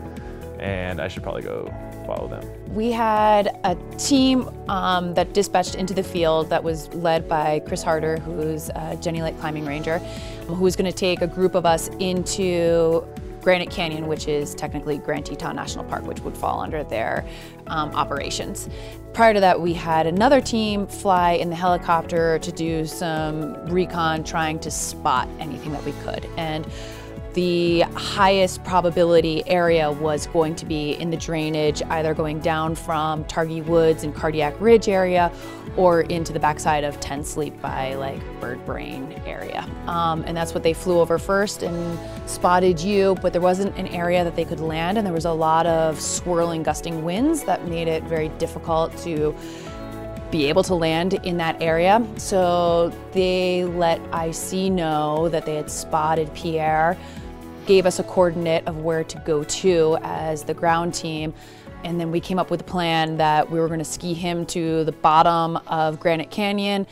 and 0.60 1.02
I 1.02 1.10
should 1.10 1.24
probably 1.24 1.42
go 1.42 1.66
follow 2.06 2.28
them. 2.28 2.44
We 2.74 2.92
had 2.92 3.60
a 3.64 3.76
team 3.98 4.50
um, 4.70 5.14
that 5.14 5.34
dispatched 5.34 5.76
into 5.76 5.94
the 5.94 6.04
field 6.04 6.50
that 6.50 6.64
was 6.64 6.94
led 6.94 7.28
by 7.28 7.60
Chris 7.66 7.84
Harder, 7.84 8.18
who's 8.18 8.70
a 8.70 8.98
Jenny 9.02 9.22
Lake 9.22 9.38
climbing 9.40 9.66
ranger, 9.66 10.00
who 10.48 10.56
was 10.56 10.76
going 10.76 10.90
to 10.92 10.98
take 10.98 11.22
a 11.22 11.28
group 11.28 11.56
of 11.56 11.66
us 11.66 11.90
into 12.00 13.06
Granite 13.42 13.72
Canyon, 13.72 14.08
which 14.08 14.28
is 14.28 14.54
technically 14.54 15.00
Grand 15.00 15.26
Teton 15.26 15.56
National 15.56 15.84
Park, 15.84 16.06
which 16.06 16.20
would 16.22 16.38
fall 16.38 16.62
under 16.62 16.84
their 16.84 17.26
um, 17.68 17.94
operations. 17.96 18.70
Prior 19.14 19.34
to 19.34 19.40
that, 19.40 19.60
we 19.60 19.74
had 19.74 20.08
another 20.08 20.40
team 20.40 20.88
fly 20.88 21.32
in 21.32 21.50
the 21.50 21.56
helicopter 21.56 22.40
to 22.40 22.52
do 22.52 22.86
some 22.86 23.56
recon, 23.66 24.24
trying 24.24 24.60
to 24.60 24.72
spot 24.72 25.28
anything 25.40 25.72
that 25.74 25.84
we 25.84 25.92
could. 26.04 26.30
And 26.38 26.66
the 27.34 27.82
highest 27.96 28.64
probability 28.64 29.48
area 29.48 29.92
was 29.92 30.28
going 30.28 30.56
to 30.56 30.66
be 30.66 30.94
in 30.94 31.10
the 31.10 31.18
drainage, 31.18 31.82
either 31.84 32.14
going 32.14 32.40
down 32.40 32.76
from 32.76 33.24
Targhee 33.26 33.66
Woods 33.66 34.04
and 34.04 34.14
Cardiac 34.14 34.60
Ridge 34.60 34.90
area 34.90 35.32
or 35.78 36.02
into 36.02 36.34
the 36.34 36.40
backside 36.40 36.84
of 36.84 37.00
Ten 37.00 37.24
Sleep 37.24 37.60
by 37.62 37.94
like 37.96 38.22
Bird 38.42 38.66
Brain 38.66 39.14
area. 39.26 39.68
Um, 39.88 40.24
and 40.28 40.36
that's 40.36 40.54
what 40.54 40.64
they 40.64 40.74
flew 40.74 41.00
over 41.00 41.18
first 41.18 41.64
and 41.64 42.00
spotted 42.30 42.80
you, 42.80 43.16
but 43.22 43.32
there 43.32 43.42
wasn't 43.42 43.78
an 43.78 43.88
area 43.88 44.24
that 44.24 44.36
they 44.36 44.46
could 44.46 44.60
land, 44.60 44.98
and 44.98 45.08
there 45.08 45.14
was 45.14 45.26
a 45.26 45.32
lot 45.32 45.66
of 45.66 46.00
swirling, 46.00 46.64
gusting 46.64 47.04
winds 47.04 47.44
that 47.44 47.66
made 47.68 47.88
it 47.88 48.04
very 48.04 48.30
difficult 48.30 48.96
to 49.00 49.36
be 50.32 50.48
able 50.48 50.64
to 50.64 50.74
land 50.74 51.14
in 51.26 51.38
that 51.38 51.62
area. 51.62 52.06
So 52.18 52.90
they 53.12 53.66
let 53.66 54.00
IC 54.14 54.72
know 54.72 55.30
that 55.30 55.46
they 55.46 55.56
had 55.56 55.70
spotted 55.70 56.34
Pierre 56.34 56.98
gave 57.66 57.86
us 57.86 58.00
a 58.00 58.04
coordinate 58.04 58.66
of 58.68 58.78
where 58.78 59.04
to 59.04 59.18
go 59.26 59.44
to 59.44 59.98
as 60.02 60.44
the 60.44 60.54
ground 60.54 60.94
team. 60.94 61.34
And 61.84 62.00
then 62.00 62.12
we 62.12 62.20
came 62.20 62.38
up 62.38 62.52
with 62.52 62.62
a 62.62 62.66
plan 62.66 63.18
that 63.18 63.50
we 63.50 63.60
were 63.60 63.68
going 63.68 63.80
to 63.80 63.86
ski 63.86 64.14
him 64.14 64.46
to 64.48 64.84
the 64.84 64.92
bottom 64.92 65.58
of 65.68 66.00
Granite 66.00 66.30
Canyon 66.30 66.86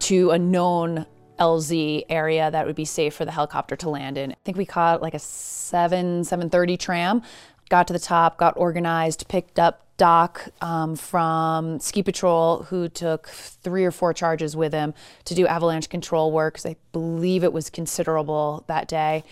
to 0.00 0.30
a 0.30 0.38
known 0.38 1.06
LZ 1.38 2.04
area 2.08 2.50
that 2.50 2.66
would 2.66 2.76
be 2.76 2.84
safe 2.84 3.14
for 3.14 3.24
the 3.24 3.32
helicopter 3.32 3.76
to 3.76 3.88
land 3.90 4.18
in. 4.18 4.32
I 4.32 4.36
think 4.44 4.56
we 4.56 4.66
caught 4.66 5.02
like 5.02 5.14
a 5.14 5.18
7 5.18 6.22
7:30 6.22 6.78
tram. 6.78 7.22
Got 7.70 7.86
to 7.88 7.92
the 7.92 7.98
top, 7.98 8.36
got 8.36 8.54
organized, 8.56 9.26
picked 9.28 9.58
up 9.58 9.86
Doc 9.96 10.48
um, 10.60 10.96
from 10.96 11.78
Ski 11.80 12.02
Patrol, 12.02 12.64
who 12.64 12.88
took 12.88 13.28
three 13.28 13.84
or 13.84 13.90
four 13.90 14.12
charges 14.12 14.56
with 14.56 14.72
him 14.72 14.92
to 15.24 15.34
do 15.34 15.46
avalanche 15.46 15.88
control 15.88 16.32
work. 16.32 16.54
Because 16.54 16.66
I 16.66 16.76
believe 16.92 17.44
it 17.44 17.52
was 17.52 17.70
considerable 17.70 18.64
that 18.66 18.88
day. 18.88 19.24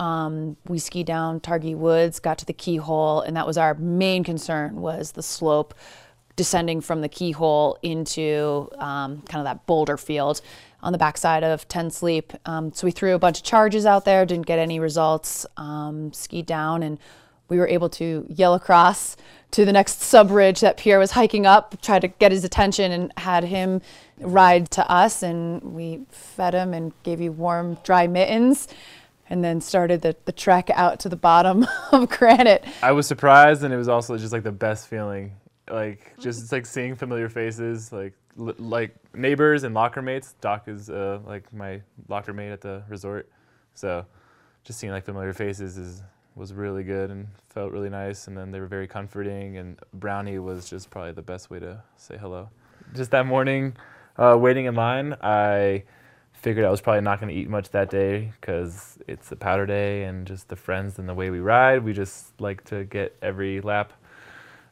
Um, 0.00 0.56
we 0.66 0.78
skied 0.78 1.06
down 1.06 1.40
Targhee 1.40 1.76
Woods, 1.76 2.20
got 2.20 2.38
to 2.38 2.46
the 2.46 2.54
keyhole, 2.54 3.20
and 3.20 3.36
that 3.36 3.46
was 3.46 3.58
our 3.58 3.74
main 3.74 4.24
concern 4.24 4.80
was 4.80 5.12
the 5.12 5.22
slope 5.22 5.74
descending 6.36 6.80
from 6.80 7.02
the 7.02 7.08
keyhole 7.08 7.78
into 7.82 8.70
um, 8.78 9.20
kind 9.28 9.40
of 9.40 9.44
that 9.44 9.66
boulder 9.66 9.98
field 9.98 10.40
on 10.82 10.92
the 10.92 10.98
backside 10.98 11.44
of 11.44 11.68
Ten 11.68 11.90
Sleep. 11.90 12.32
Um, 12.46 12.72
so 12.72 12.86
we 12.86 12.92
threw 12.92 13.14
a 13.14 13.18
bunch 13.18 13.40
of 13.40 13.44
charges 13.44 13.84
out 13.84 14.06
there, 14.06 14.24
didn't 14.24 14.46
get 14.46 14.58
any 14.58 14.80
results, 14.80 15.44
um, 15.58 16.14
skied 16.14 16.46
down, 16.46 16.82
and 16.82 16.98
we 17.50 17.58
were 17.58 17.68
able 17.68 17.90
to 17.90 18.24
yell 18.30 18.54
across 18.54 19.18
to 19.50 19.66
the 19.66 19.72
next 19.72 20.00
sub 20.00 20.30
ridge 20.30 20.60
that 20.60 20.78
Pierre 20.78 20.98
was 20.98 21.10
hiking 21.10 21.44
up, 21.44 21.78
tried 21.82 22.00
to 22.00 22.08
get 22.08 22.32
his 22.32 22.42
attention, 22.42 22.90
and 22.90 23.12
had 23.18 23.44
him 23.44 23.82
ride 24.18 24.70
to 24.70 24.90
us. 24.90 25.22
And 25.22 25.60
we 25.74 26.06
fed 26.08 26.54
him 26.54 26.72
and 26.72 26.94
gave 27.02 27.20
you 27.20 27.32
warm, 27.32 27.76
dry 27.82 28.06
mittens 28.06 28.66
and 29.30 29.42
then 29.42 29.60
started 29.60 30.02
the, 30.02 30.16
the 30.26 30.32
trek 30.32 30.68
out 30.70 31.00
to 31.00 31.08
the 31.08 31.16
bottom 31.16 31.66
of 31.92 32.08
granite. 32.10 32.64
I 32.82 32.92
was 32.92 33.06
surprised, 33.06 33.62
and 33.62 33.72
it 33.72 33.76
was 33.76 33.88
also 33.88 34.18
just 34.18 34.32
like 34.32 34.42
the 34.42 34.52
best 34.52 34.88
feeling. 34.88 35.32
Like 35.70 36.18
just 36.18 36.42
it's 36.42 36.52
like 36.52 36.66
seeing 36.66 36.96
familiar 36.96 37.28
faces, 37.28 37.92
like 37.92 38.14
li- 38.36 38.54
like 38.58 38.96
neighbors 39.14 39.62
and 39.62 39.72
locker 39.72 40.02
mates. 40.02 40.34
Doc 40.40 40.66
is 40.66 40.90
uh, 40.90 41.20
like 41.24 41.52
my 41.52 41.80
locker 42.08 42.32
mate 42.32 42.50
at 42.50 42.60
the 42.60 42.82
resort, 42.88 43.30
so 43.74 44.04
just 44.64 44.80
seeing 44.80 44.92
like 44.92 45.04
familiar 45.04 45.32
faces 45.32 45.78
is 45.78 46.02
was 46.34 46.52
really 46.52 46.82
good 46.82 47.10
and 47.10 47.28
felt 47.48 47.72
really 47.72 47.90
nice. 47.90 48.26
And 48.26 48.36
then 48.36 48.50
they 48.50 48.60
were 48.60 48.66
very 48.66 48.88
comforting. 48.88 49.58
And 49.58 49.78
Brownie 49.94 50.38
was 50.38 50.68
just 50.68 50.90
probably 50.90 51.12
the 51.12 51.22
best 51.22 51.50
way 51.50 51.60
to 51.60 51.82
say 51.96 52.16
hello. 52.16 52.48
Just 52.94 53.10
that 53.12 53.26
morning, 53.26 53.76
uh, 54.16 54.36
waiting 54.38 54.66
in 54.66 54.74
line, 54.74 55.14
I 55.22 55.84
figured 56.42 56.64
I 56.64 56.70
was 56.70 56.80
probably 56.80 57.02
not 57.02 57.20
going 57.20 57.32
to 57.34 57.38
eat 57.38 57.48
much 57.48 57.70
that 57.70 57.90
day 57.90 58.32
because 58.40 58.98
it's 59.06 59.30
a 59.30 59.36
powder 59.36 59.66
day 59.66 60.04
and 60.04 60.26
just 60.26 60.48
the 60.48 60.56
friends 60.56 60.98
and 60.98 61.08
the 61.08 61.14
way 61.14 61.30
we 61.30 61.38
ride. 61.38 61.84
We 61.84 61.92
just 61.92 62.38
like 62.40 62.64
to 62.66 62.84
get 62.84 63.16
every 63.20 63.60
lap, 63.60 63.92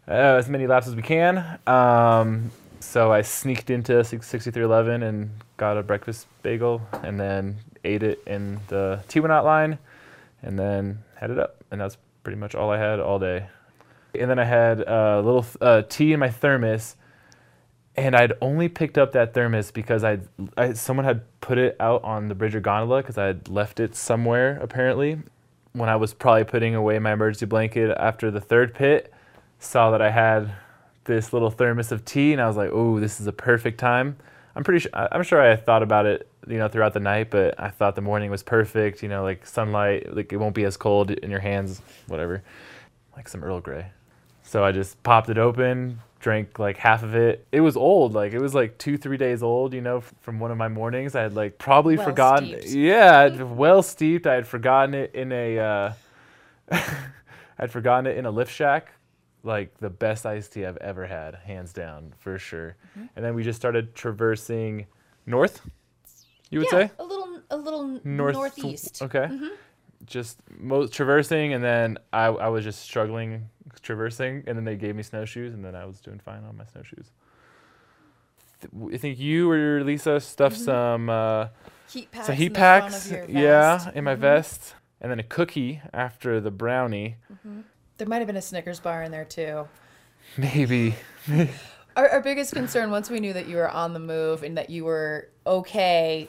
uh, 0.08 0.12
as 0.12 0.48
many 0.48 0.66
laps 0.66 0.86
as 0.86 0.96
we 0.96 1.02
can. 1.02 1.58
Um, 1.66 2.50
so 2.80 3.12
I 3.12 3.22
sneaked 3.22 3.70
into 3.70 4.02
6311 4.02 5.02
and 5.02 5.30
got 5.56 5.76
a 5.76 5.82
breakfast 5.82 6.26
bagel 6.42 6.80
and 7.02 7.20
then 7.20 7.56
ate 7.84 8.02
it 8.02 8.22
in 8.26 8.60
the 8.68 9.04
Teewinot 9.08 9.44
line 9.44 9.78
and 10.42 10.58
then 10.58 11.02
headed 11.16 11.38
up. 11.38 11.62
And 11.70 11.80
that's 11.80 11.98
pretty 12.22 12.38
much 12.38 12.54
all 12.54 12.70
I 12.70 12.78
had 12.78 12.98
all 12.98 13.18
day. 13.18 13.46
And 14.14 14.30
then 14.30 14.38
I 14.38 14.44
had 14.44 14.80
a 14.80 15.20
little 15.22 15.44
uh, 15.60 15.82
tea 15.82 16.14
in 16.14 16.20
my 16.20 16.30
thermos 16.30 16.96
and 17.98 18.14
I'd 18.14 18.32
only 18.40 18.68
picked 18.68 18.96
up 18.96 19.12
that 19.12 19.34
thermos 19.34 19.70
because 19.70 20.04
I'd, 20.04 20.28
I 20.56 20.72
someone 20.74 21.04
had 21.04 21.22
put 21.40 21.58
it 21.58 21.76
out 21.80 22.02
on 22.04 22.28
the 22.28 22.34
Bridger 22.34 22.60
gondola 22.60 23.02
because 23.02 23.18
I 23.18 23.26
had 23.26 23.48
left 23.48 23.80
it 23.80 23.94
somewhere 23.94 24.58
apparently. 24.60 25.18
When 25.72 25.88
I 25.88 25.96
was 25.96 26.14
probably 26.14 26.44
putting 26.44 26.74
away 26.74 26.98
my 26.98 27.12
emergency 27.12 27.46
blanket 27.46 27.94
after 27.98 28.30
the 28.30 28.40
third 28.40 28.74
pit, 28.74 29.12
saw 29.58 29.90
that 29.90 30.00
I 30.00 30.10
had 30.10 30.52
this 31.04 31.32
little 31.32 31.50
thermos 31.50 31.92
of 31.92 32.04
tea, 32.04 32.32
and 32.32 32.40
I 32.40 32.46
was 32.46 32.56
like, 32.56 32.70
"Oh, 32.72 32.98
this 32.98 33.20
is 33.20 33.26
a 33.26 33.32
perfect 33.32 33.78
time." 33.78 34.16
I'm 34.56 34.64
pretty 34.64 34.80
sure 34.80 34.90
I'm 34.94 35.22
sure 35.22 35.40
I 35.40 35.56
thought 35.56 35.82
about 35.82 36.06
it, 36.06 36.28
you 36.48 36.58
know, 36.58 36.68
throughout 36.68 36.94
the 36.94 37.00
night, 37.00 37.30
but 37.30 37.54
I 37.60 37.68
thought 37.68 37.94
the 37.94 38.00
morning 38.02 38.30
was 38.30 38.42
perfect. 38.42 39.02
You 39.02 39.08
know, 39.08 39.22
like 39.22 39.46
sunlight, 39.46 40.14
like 40.14 40.32
it 40.32 40.36
won't 40.36 40.54
be 40.54 40.64
as 40.64 40.76
cold 40.76 41.10
in 41.10 41.30
your 41.30 41.40
hands, 41.40 41.82
whatever. 42.06 42.42
Like 43.14 43.28
some 43.28 43.44
Earl 43.44 43.60
Grey. 43.60 43.86
So 44.42 44.64
I 44.64 44.72
just 44.72 45.02
popped 45.02 45.28
it 45.28 45.38
open, 45.38 46.00
drank 46.20 46.58
like 46.58 46.76
half 46.76 47.02
of 47.02 47.14
it. 47.14 47.46
It 47.52 47.60
was 47.60 47.76
old, 47.76 48.14
like 48.14 48.32
it 48.32 48.40
was 48.40 48.54
like 48.54 48.78
two, 48.78 48.96
three 48.96 49.16
days 49.16 49.42
old, 49.42 49.72
you 49.72 49.80
know, 49.80 50.00
from 50.20 50.40
one 50.40 50.50
of 50.50 50.56
my 50.58 50.68
mornings. 50.68 51.14
I 51.14 51.22
had 51.22 51.34
like 51.34 51.58
probably 51.58 51.96
Well 51.96 52.06
forgotten. 52.06 52.48
steeped. 52.60 52.74
Yeah, 52.74 53.42
well 53.42 53.82
steeped. 53.82 54.26
I 54.26 54.34
had 54.34 54.46
forgotten 54.46 54.94
it 54.94 55.14
in 55.14 55.32
a, 55.32 55.58
uh, 55.58 55.92
I'd 57.58 57.70
forgotten 57.70 58.06
it 58.06 58.16
in 58.16 58.26
a 58.26 58.30
lift 58.30 58.52
shack. 58.52 58.92
Like 59.44 59.78
the 59.78 59.88
best 59.90 60.26
iced 60.26 60.52
tea 60.52 60.66
I've 60.66 60.76
ever 60.78 61.06
had, 61.06 61.36
hands 61.36 61.72
down, 61.72 62.12
for 62.18 62.38
sure. 62.38 62.76
Mm-hmm. 62.90 63.06
And 63.14 63.24
then 63.24 63.34
we 63.34 63.44
just 63.44 63.56
started 63.58 63.94
traversing 63.94 64.86
north. 65.26 65.62
You 66.50 66.58
would 66.58 66.68
yeah, 66.72 66.88
say 66.88 66.90
a 66.98 67.04
little 67.04 67.40
a 67.50 67.56
little 67.56 68.00
north 68.04 68.34
northeast. 68.34 69.00
Okay. 69.00 69.28
Mm-hmm. 69.30 69.46
Just 70.06 70.38
mo- 70.58 70.86
traversing, 70.88 71.52
and 71.52 71.62
then 71.62 71.98
I, 72.12 72.26
I 72.26 72.48
was 72.48 72.64
just 72.64 72.82
struggling 72.82 73.48
traversing, 73.82 74.44
and 74.46 74.56
then 74.56 74.64
they 74.64 74.76
gave 74.76 74.94
me 74.96 75.02
snowshoes, 75.02 75.54
and 75.54 75.64
then 75.64 75.74
I 75.74 75.84
was 75.84 76.00
doing 76.00 76.18
fine 76.18 76.44
on 76.44 76.56
my 76.56 76.64
snowshoes. 76.64 77.10
Th- 78.60 78.94
I 78.94 78.96
think 78.98 79.18
you 79.18 79.50
or 79.50 79.82
Lisa 79.84 80.20
stuffed 80.20 80.56
Mm-hmm. 80.56 80.64
some 80.64 81.10
uh, 81.10 81.48
Heat 81.90 82.10
packs. 82.10 82.26
some 82.26 82.32
in 82.34 82.38
heat 82.38 82.48
the 82.54 82.58
front 82.60 82.82
packs, 82.84 83.06
of 83.06 83.12
your 83.12 83.24
yeah, 83.30 83.90
in 83.94 84.04
my 84.04 84.14
Mhm. 84.14 84.18
vest, 84.18 84.74
and 85.00 85.10
then 85.10 85.18
a 85.18 85.22
cookie 85.22 85.80
after 85.92 86.40
the 86.40 86.50
brownie. 86.50 87.16
There 87.98 88.06
might 88.06 88.18
have 88.18 88.26
been 88.26 88.36
a 88.36 88.42
Snickers 88.42 88.80
bar 88.80 89.02
in 89.02 89.10
there 89.12 89.24
too. 89.24 89.68
Maybe. 90.36 90.94
Our, 91.96 92.08
our 92.10 92.20
biggest 92.20 92.52
concern 92.54 92.92
once 92.92 93.10
we 93.10 93.18
knew 93.18 93.32
that 93.32 93.48
you 93.48 93.56
were 93.56 93.68
on 93.68 93.92
the 93.92 93.98
move 93.98 94.44
and 94.44 94.56
that 94.56 94.70
you 94.70 94.84
were 94.84 95.30
okay, 95.44 96.28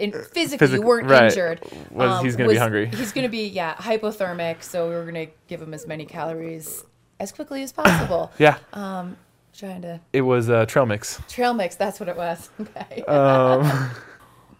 in, 0.00 0.12
physically 0.12 0.58
Physic- 0.58 0.80
you 0.80 0.86
weren't 0.86 1.08
right. 1.08 1.24
injured. 1.24 1.60
Was 1.90 2.22
he's 2.22 2.36
gonna 2.36 2.50
be 2.50 2.56
hungry. 2.56 2.86
He's 2.86 3.12
gonna 3.12 3.28
be 3.28 3.46
yeah 3.48 3.74
hypothermic, 3.74 4.62
so 4.62 4.88
we 4.88 4.94
were 4.94 5.04
gonna 5.04 5.26
give 5.46 5.60
him 5.60 5.74
as 5.74 5.86
many 5.86 6.04
calories 6.06 6.84
as 7.18 7.32
quickly 7.32 7.62
as 7.62 7.72
possible. 7.72 8.32
Yeah, 8.38 8.58
um, 8.72 9.16
trying 9.54 9.82
to 9.82 10.00
it 10.12 10.22
was 10.22 10.48
uh, 10.50 10.66
trail 10.66 10.86
mix. 10.86 11.20
trail 11.28 11.54
mix. 11.54 11.76
That's 11.76 12.00
what 12.00 12.08
it 12.08 12.16
was. 12.16 12.48
Okay. 12.60 13.02
Um, 13.02 13.90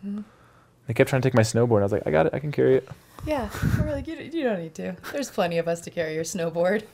they 0.87 0.95
kept 0.95 1.11
trying 1.11 1.23
to 1.23 1.27
take 1.27 1.35
my 1.35 1.43
snowboard. 1.43 1.81
I 1.81 1.83
was 1.85 1.93
like, 1.93 2.07
I 2.07 2.11
got 2.11 2.27
it. 2.27 2.35
I 2.35 2.39
can 2.39 2.53
carry 2.53 2.77
it. 2.77 2.89
Yeah, 3.27 3.51
we're 3.79 3.93
like, 3.93 4.07
you, 4.09 4.17
you 4.17 4.45
don't 4.45 4.61
need 4.61 4.75
to. 4.77 4.97
There's 5.13 5.31
plenty 5.31 5.59
of 5.59 5.69
us 5.69 5.83
to 5.83 5.91
carry 5.91 6.15
your 6.15 6.25
snowboard. 6.25 6.85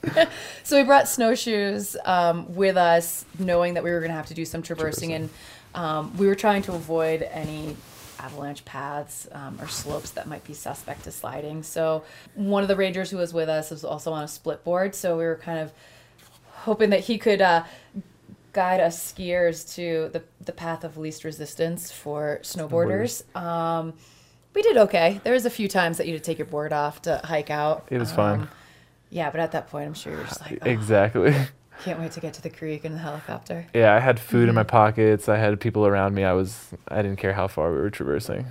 so 0.64 0.76
we 0.76 0.82
brought 0.82 1.06
snowshoes 1.06 1.96
um, 2.04 2.52
with 2.52 2.76
us, 2.76 3.24
knowing 3.38 3.74
that 3.74 3.84
we 3.84 3.92
were 3.92 4.00
going 4.00 4.10
to 4.10 4.16
have 4.16 4.26
to 4.26 4.34
do 4.34 4.44
some 4.44 4.60
traversing, 4.60 5.12
and 5.12 5.30
um, 5.76 6.16
we 6.16 6.26
were 6.26 6.34
trying 6.34 6.62
to 6.62 6.72
avoid 6.72 7.22
any 7.22 7.76
avalanche 8.18 8.64
paths 8.64 9.28
um, 9.32 9.58
or 9.60 9.68
slopes 9.68 10.10
that 10.10 10.26
might 10.26 10.44
be 10.44 10.54
suspect 10.54 11.04
to 11.04 11.12
sliding. 11.12 11.62
So 11.62 12.04
one 12.34 12.62
of 12.62 12.68
the 12.68 12.76
rangers 12.76 13.10
who 13.10 13.16
was 13.18 13.32
with 13.34 13.48
us 13.48 13.70
was 13.70 13.84
also 13.84 14.12
on 14.12 14.24
a 14.24 14.28
split 14.28 14.64
board, 14.64 14.94
so 14.94 15.16
we 15.16 15.24
were 15.24 15.36
kind 15.36 15.58
of 15.58 15.72
hoping 16.50 16.90
that 16.90 17.00
he 17.00 17.18
could 17.18 17.40
uh, 17.40 17.64
guide 18.52 18.80
us 18.80 19.12
skiers 19.12 19.74
to 19.74 20.08
the, 20.12 20.22
the 20.40 20.52
path 20.52 20.82
of 20.84 20.96
least 20.96 21.24
resistance 21.24 21.92
for 21.92 22.40
snowboarders. 22.42 23.22
Um, 23.36 23.94
We 24.54 24.62
did 24.62 24.76
okay. 24.78 25.20
There 25.22 25.34
was 25.34 25.44
a 25.44 25.50
few 25.50 25.68
times 25.68 25.98
that 25.98 26.06
you 26.06 26.14
had 26.14 26.24
to 26.24 26.26
take 26.30 26.38
your 26.38 26.46
board 26.46 26.72
off 26.72 27.02
to 27.02 27.20
hike 27.22 27.50
out. 27.50 27.86
It 27.90 27.98
was 27.98 28.10
fun. 28.10 28.40
Um, 28.40 28.48
Yeah, 29.10 29.30
but 29.30 29.40
at 29.40 29.52
that 29.52 29.68
point, 29.68 29.86
I'm 29.86 29.94
sure 29.94 30.14
you're 30.14 30.24
just 30.24 30.40
like, 30.40 30.58
oh, 30.62 30.70
Exactly. 30.70 31.34
Can't 31.84 31.98
wait 32.00 32.12
to 32.12 32.20
get 32.20 32.34
to 32.34 32.42
the 32.42 32.50
creek 32.50 32.84
in 32.84 32.92
the 32.92 32.98
helicopter. 32.98 33.66
Yeah, 33.74 33.94
I 33.94 34.00
had 34.00 34.18
food 34.18 34.48
in 34.48 34.54
my 34.54 34.62
Mm-hmm. 34.62 34.68
pockets. 34.70 35.28
I 35.28 35.36
had 35.36 35.60
people 35.60 35.86
around 35.86 36.14
me. 36.14 36.24
I 36.24 36.32
was 36.32 36.70
I 36.88 37.02
didn't 37.02 37.18
care 37.18 37.32
how 37.32 37.48
far 37.48 37.70
we 37.72 37.78
were 37.78 37.90
traversing. 37.90 38.46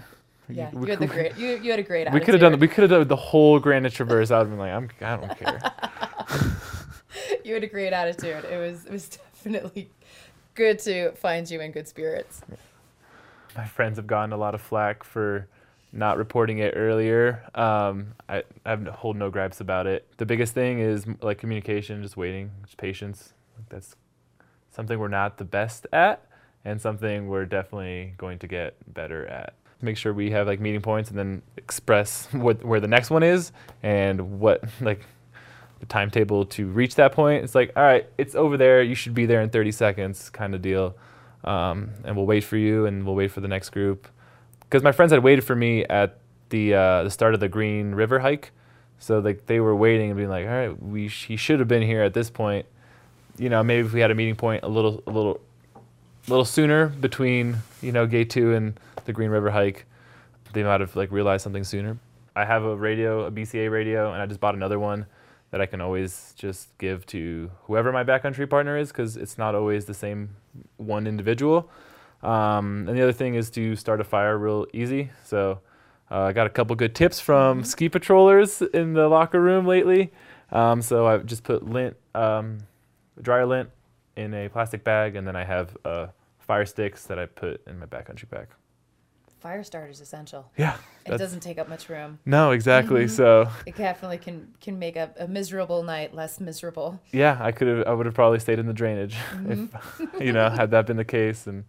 Yeah, 0.47 0.69
you 0.71 0.77
We 0.77 0.89
had 0.91 0.99
the 0.99 1.07
could- 1.07 1.13
great. 1.15 1.37
You, 1.37 1.57
you 1.57 1.71
had 1.71 1.79
a 1.79 1.83
great. 1.83 2.11
We 2.11 2.19
could 2.19 2.35
have 2.35 2.41
done 2.41 2.53
attitude. 2.53 2.61
we 2.61 2.67
could 2.67 2.81
have 2.83 2.91
done 2.91 3.07
the 3.07 3.15
whole 3.15 3.59
Granite 3.59 3.93
Traverse. 3.93 4.29
I 4.31 4.37
would 4.39 4.47
have 4.47 4.49
been 4.51 4.59
like, 4.59 4.71
I'm 4.71 4.89
I 5.01 5.17
don't 5.27 5.37
care. 5.39 5.59
You 7.43 7.53
had 7.53 7.63
a 7.63 7.67
great 7.67 7.93
attitude. 7.93 8.43
It 8.45 8.57
was. 8.59 8.85
It 8.85 8.91
was 8.91 9.07
definitely 9.09 9.89
good 10.53 10.79
to 10.79 11.11
find 11.13 11.49
you 11.49 11.61
in 11.61 11.71
good 11.71 11.87
spirits. 11.87 12.41
my 13.55 13.65
friends 13.65 13.97
have 13.97 14.07
gotten 14.07 14.33
a 14.33 14.37
lot 14.37 14.53
of 14.55 14.61
flack 14.61 15.03
for 15.03 15.47
not 15.95 16.17
reporting 16.17 16.59
it 16.59 16.73
earlier. 16.75 17.41
Um, 17.55 18.13
I, 18.27 18.43
I 18.65 18.75
hold 18.75 19.15
no 19.15 19.29
gripes 19.29 19.61
about 19.61 19.87
it. 19.87 20.05
The 20.17 20.25
biggest 20.25 20.53
thing 20.53 20.79
is 20.79 21.05
like 21.21 21.37
communication, 21.37 22.03
just 22.03 22.17
waiting, 22.17 22.51
just 22.65 22.77
patience. 22.77 23.33
That's 23.69 23.95
something 24.71 24.99
we're 24.99 25.07
not 25.07 25.37
the 25.37 25.45
best 25.45 25.87
at, 25.93 26.27
and 26.65 26.81
something 26.81 27.27
we're 27.27 27.45
definitely 27.45 28.13
going 28.17 28.39
to 28.39 28.47
get 28.47 28.75
better 28.93 29.25
at. 29.27 29.53
Make 29.81 29.97
sure 29.97 30.13
we 30.13 30.31
have 30.31 30.47
like 30.47 30.59
meeting 30.59 30.81
points, 30.81 31.09
and 31.09 31.17
then 31.17 31.41
express 31.57 32.27
what 32.31 32.63
where 32.63 32.79
the 32.79 32.87
next 32.87 33.09
one 33.09 33.23
is 33.23 33.51
and 33.81 34.39
what 34.39 34.63
like 34.81 35.05
the 35.79 35.85
timetable 35.85 36.45
to 36.45 36.67
reach 36.67 36.95
that 36.95 37.13
point. 37.13 37.43
It's 37.43 37.55
like, 37.55 37.71
all 37.75 37.83
right, 37.83 38.07
it's 38.17 38.35
over 38.35 38.57
there. 38.57 38.81
You 38.81 38.95
should 38.95 39.13
be 39.13 39.25
there 39.25 39.41
in 39.41 39.49
30 39.49 39.71
seconds, 39.71 40.29
kind 40.29 40.53
of 40.53 40.61
deal. 40.61 40.95
Um, 41.43 41.91
and 42.03 42.15
we'll 42.15 42.25
wait 42.25 42.43
for 42.43 42.57
you, 42.57 42.85
and 42.85 43.05
we'll 43.05 43.15
wait 43.15 43.31
for 43.31 43.39
the 43.39 43.47
next 43.47 43.69
group. 43.69 44.07
Because 44.75 44.83
my 44.83 44.91
friends 44.91 45.13
had 45.13 45.23
waited 45.23 45.45
for 45.45 45.55
me 45.55 45.85
at 45.85 46.17
the 46.49 46.73
uh, 46.73 47.03
the 47.03 47.09
start 47.09 47.33
of 47.33 47.39
the 47.39 47.47
Green 47.47 47.95
River 47.95 48.19
hike, 48.19 48.51
so 48.99 49.19
like 49.19 49.45
they 49.45 49.61
were 49.61 49.73
waiting 49.73 50.09
and 50.09 50.17
being 50.17 50.27
like, 50.27 50.45
all 50.45 50.51
right, 50.51 50.83
we 50.83 51.07
sh- 51.07 51.27
he 51.27 51.37
should 51.37 51.59
have 51.59 51.69
been 51.69 51.81
here 51.81 52.03
at 52.03 52.13
this 52.13 52.29
point. 52.29 52.65
You 53.37 53.47
know, 53.47 53.63
maybe 53.63 53.87
if 53.87 53.93
we 53.93 54.01
had 54.01 54.11
a 54.11 54.15
meeting 54.15 54.35
point 54.35 54.65
a 54.65 54.67
little 54.67 55.01
a 55.07 55.11
little 55.11 55.39
little 56.27 56.43
sooner 56.43 56.87
between 56.87 57.55
you 57.81 57.93
know 57.93 58.05
gate 58.05 58.29
two 58.29 58.53
and 58.53 58.77
the 59.05 59.13
Green 59.13 59.29
River 59.29 59.49
hike, 59.49 59.85
they 60.51 60.61
might 60.61 60.81
have 60.81 60.93
like 60.97 61.09
realized 61.09 61.45
something 61.45 61.63
sooner. 61.63 61.97
I 62.35 62.43
have 62.43 62.65
a 62.65 62.75
radio, 62.75 63.23
a 63.23 63.31
BCA 63.31 63.71
radio, 63.71 64.11
and 64.11 64.21
I 64.21 64.25
just 64.25 64.41
bought 64.41 64.55
another 64.55 64.77
one 64.77 65.05
that 65.51 65.61
I 65.61 65.67
can 65.67 65.79
always 65.79 66.33
just 66.35 66.77
give 66.79 67.05
to 67.05 67.49
whoever 67.67 67.93
my 67.93 68.03
backcountry 68.03 68.49
partner 68.49 68.77
is 68.77 68.89
because 68.89 69.15
it's 69.15 69.37
not 69.37 69.55
always 69.55 69.85
the 69.85 69.93
same 69.93 70.35
one 70.75 71.07
individual. 71.07 71.69
Um, 72.23 72.85
and 72.87 72.97
the 72.97 73.03
other 73.03 73.13
thing 73.13 73.35
is 73.35 73.49
to 73.51 73.75
start 73.75 74.01
a 74.01 74.03
fire 74.03 74.37
real 74.37 74.65
easy. 74.73 75.11
So 75.25 75.59
uh, 76.09 76.21
I 76.21 76.33
got 76.33 76.47
a 76.47 76.49
couple 76.49 76.75
good 76.75 76.95
tips 76.95 77.19
from 77.19 77.63
ski 77.63 77.89
patrollers 77.89 78.61
in 78.61 78.93
the 78.93 79.07
locker 79.07 79.41
room 79.41 79.65
lately. 79.65 80.11
Um, 80.51 80.81
so 80.81 81.05
I've 81.07 81.25
just 81.25 81.43
put 81.43 81.67
lint, 81.69 81.95
um, 82.13 82.59
dryer 83.21 83.45
lint, 83.45 83.69
in 84.15 84.33
a 84.33 84.47
plastic 84.47 84.83
bag, 84.83 85.15
and 85.17 85.27
then 85.27 85.35
I 85.35 85.43
have 85.43 85.75
uh, 85.83 86.07
fire 86.39 86.65
sticks 86.65 87.03
that 87.07 87.19
I 87.19 87.25
put 87.25 87.65
in 87.67 87.79
my 87.79 87.85
backcountry 87.85 88.29
pack. 88.29 88.47
Fire 89.41 89.63
starter 89.63 89.91
is 89.91 89.99
essential. 89.99 90.49
Yeah, 90.57 90.77
It 91.05 91.17
doesn't 91.17 91.41
take 91.41 91.59
up 91.59 91.67
much 91.67 91.89
room. 91.89 92.17
No, 92.25 92.51
exactly. 92.51 93.07
So 93.07 93.47
It 93.65 93.75
definitely 93.75 94.17
can 94.17 94.53
can 94.59 94.79
make 94.79 94.95
a, 94.95 95.11
a 95.19 95.27
miserable 95.27 95.83
night 95.83 96.15
less 96.15 96.39
miserable. 96.39 96.99
yeah, 97.11 97.37
I 97.39 97.51
could 97.51 97.67
have. 97.67 97.85
I 97.85 97.93
would 97.93 98.05
have 98.07 98.15
probably 98.15 98.39
stayed 98.39 98.57
in 98.57 98.65
the 98.65 98.73
drainage 98.73 99.17
if 99.47 99.69
you 100.19 100.31
know 100.33 100.49
had 100.49 100.71
that 100.71 100.87
been 100.87 100.97
the 100.97 101.05
case. 101.05 101.45
And 101.45 101.65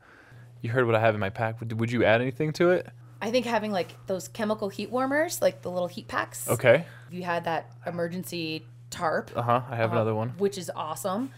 you 0.67 0.73
heard 0.73 0.87
what 0.87 0.95
I 0.95 1.01
have 1.01 1.15
in 1.15 1.21
my 1.21 1.31
pack. 1.31 1.61
Would, 1.61 1.79
would 1.81 1.91
you 1.91 2.05
add 2.05 2.21
anything 2.21 2.53
to 2.55 2.71
it? 2.71 2.87
I 3.21 3.31
think 3.31 3.47
having 3.47 3.73
like 3.73 3.95
those 4.07 4.29
chemical 4.29 4.69
heat 4.69 4.91
warmers, 4.91 5.41
like 5.41 5.63
the 5.63 5.71
little 5.71 5.89
heat 5.89 6.07
packs. 6.07 6.49
Okay. 6.49 6.85
You 7.11 7.23
had 7.23 7.45
that 7.45 7.71
emergency 7.87 8.67
tarp. 8.91 9.31
Uh 9.35 9.43
huh. 9.43 9.63
I 9.71 9.77
have 9.77 9.91
uh, 9.91 9.97
another 9.97 10.15
one. 10.15 10.31
which 10.39 10.59
is 10.59 10.71
awesome. 10.75 11.31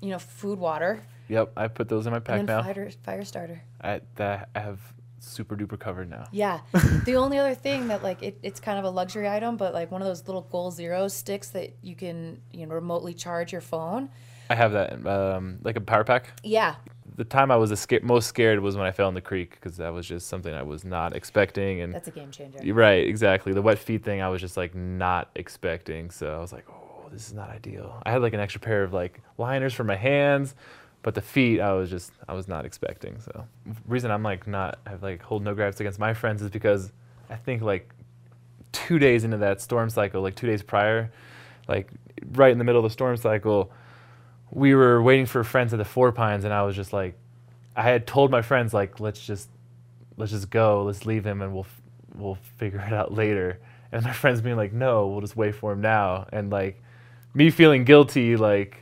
You 0.00 0.10
know, 0.10 0.18
food, 0.18 0.58
water, 0.58 1.00
Yep, 1.28 1.52
I 1.56 1.68
put 1.68 1.88
those 1.88 2.06
in 2.06 2.12
my 2.12 2.18
pack 2.18 2.40
and 2.40 2.48
then 2.48 2.58
now. 2.58 2.62
fire, 2.62 2.90
fire 3.02 3.24
starter. 3.24 3.62
I 3.80 4.00
that 4.16 4.48
I 4.54 4.60
have 4.60 4.80
super 5.20 5.56
duper 5.56 5.78
covered 5.78 6.10
now. 6.10 6.26
Yeah. 6.32 6.60
the 7.04 7.16
only 7.16 7.38
other 7.38 7.54
thing 7.54 7.88
that 7.88 8.02
like 8.02 8.22
it, 8.22 8.38
it's 8.42 8.60
kind 8.60 8.78
of 8.78 8.84
a 8.84 8.90
luxury 8.90 9.28
item, 9.28 9.56
but 9.56 9.72
like 9.72 9.90
one 9.90 10.02
of 10.02 10.08
those 10.08 10.26
little 10.26 10.42
goal 10.42 10.70
zero 10.70 11.08
sticks 11.08 11.48
that 11.50 11.74
you 11.82 11.94
can 11.94 12.40
you 12.52 12.66
know 12.66 12.74
remotely 12.74 13.14
charge 13.14 13.52
your 13.52 13.62
phone. 13.62 14.10
I 14.50 14.54
have 14.54 14.72
that 14.72 15.06
um, 15.06 15.58
like 15.62 15.76
a 15.76 15.80
power 15.80 16.04
pack. 16.04 16.28
Yeah. 16.42 16.74
The 17.16 17.24
time 17.24 17.50
I 17.50 17.56
was 17.56 17.78
sca- 17.78 18.00
most 18.02 18.26
scared 18.26 18.60
was 18.60 18.76
when 18.76 18.86
I 18.86 18.90
fell 18.90 19.08
in 19.08 19.14
the 19.14 19.20
creek 19.20 19.52
because 19.52 19.76
that 19.76 19.92
was 19.92 20.06
just 20.06 20.26
something 20.26 20.52
I 20.52 20.62
was 20.62 20.84
not 20.84 21.14
expecting. 21.14 21.80
And 21.80 21.94
That's 21.94 22.08
a 22.08 22.10
game 22.10 22.30
changer. 22.30 22.72
Right, 22.72 23.06
exactly. 23.06 23.52
The 23.52 23.62
wet 23.62 23.78
feet 23.78 24.02
thing 24.02 24.20
I 24.20 24.28
was 24.28 24.40
just 24.40 24.56
like 24.56 24.74
not 24.74 25.30
expecting. 25.36 26.10
So 26.10 26.34
I 26.34 26.38
was 26.38 26.52
like, 26.52 26.66
oh, 26.68 27.08
this 27.12 27.28
is 27.28 27.34
not 27.34 27.50
ideal. 27.50 28.02
I 28.04 28.10
had 28.10 28.20
like 28.22 28.32
an 28.34 28.40
extra 28.40 28.60
pair 28.60 28.82
of 28.82 28.92
like 28.92 29.20
liners 29.38 29.72
for 29.72 29.84
my 29.84 29.94
hands, 29.96 30.56
but 31.02 31.14
the 31.14 31.22
feet 31.22 31.60
I 31.60 31.72
was 31.72 31.88
just 31.88 32.12
I 32.28 32.34
was 32.34 32.48
not 32.48 32.64
expecting. 32.64 33.20
So 33.20 33.46
reason 33.86 34.10
I'm 34.10 34.22
like 34.22 34.46
not 34.48 34.78
I 34.86 34.90
have 34.90 35.02
like 35.02 35.22
hold 35.22 35.44
no 35.44 35.54
gripes 35.54 35.78
against 35.78 35.98
my 36.00 36.14
friends 36.14 36.42
is 36.42 36.50
because 36.50 36.90
I 37.30 37.36
think 37.36 37.62
like 37.62 37.94
two 38.72 38.98
days 38.98 39.22
into 39.22 39.36
that 39.38 39.60
storm 39.60 39.88
cycle, 39.88 40.20
like 40.20 40.34
two 40.34 40.48
days 40.48 40.62
prior, 40.62 41.12
like 41.68 41.90
right 42.32 42.50
in 42.50 42.58
the 42.58 42.64
middle 42.64 42.80
of 42.80 42.90
the 42.90 42.92
storm 42.92 43.16
cycle, 43.16 43.70
we 44.54 44.74
were 44.74 45.02
waiting 45.02 45.26
for 45.26 45.42
friends 45.44 45.74
at 45.74 45.78
the 45.78 45.84
Four 45.84 46.12
Pines, 46.12 46.44
and 46.44 46.54
I 46.54 46.62
was 46.62 46.76
just 46.76 46.92
like, 46.92 47.18
I 47.76 47.82
had 47.82 48.06
told 48.06 48.30
my 48.30 48.40
friends 48.40 48.72
like, 48.72 49.00
let's 49.00 49.24
just 49.24 49.48
let's 50.16 50.30
just 50.30 50.48
go, 50.48 50.84
let's 50.84 51.04
leave 51.04 51.24
him, 51.26 51.42
and 51.42 51.52
we'll 51.52 51.66
we'll 52.14 52.38
figure 52.56 52.80
it 52.80 52.92
out 52.92 53.12
later. 53.12 53.58
And 53.92 54.04
my 54.04 54.12
friends 54.12 54.40
being 54.40 54.56
like, 54.56 54.72
no, 54.72 55.08
we'll 55.08 55.20
just 55.20 55.36
wait 55.36 55.54
for 55.54 55.72
him 55.72 55.80
now, 55.80 56.26
and 56.32 56.50
like 56.50 56.80
me 57.34 57.50
feeling 57.50 57.84
guilty, 57.84 58.36
like 58.36 58.78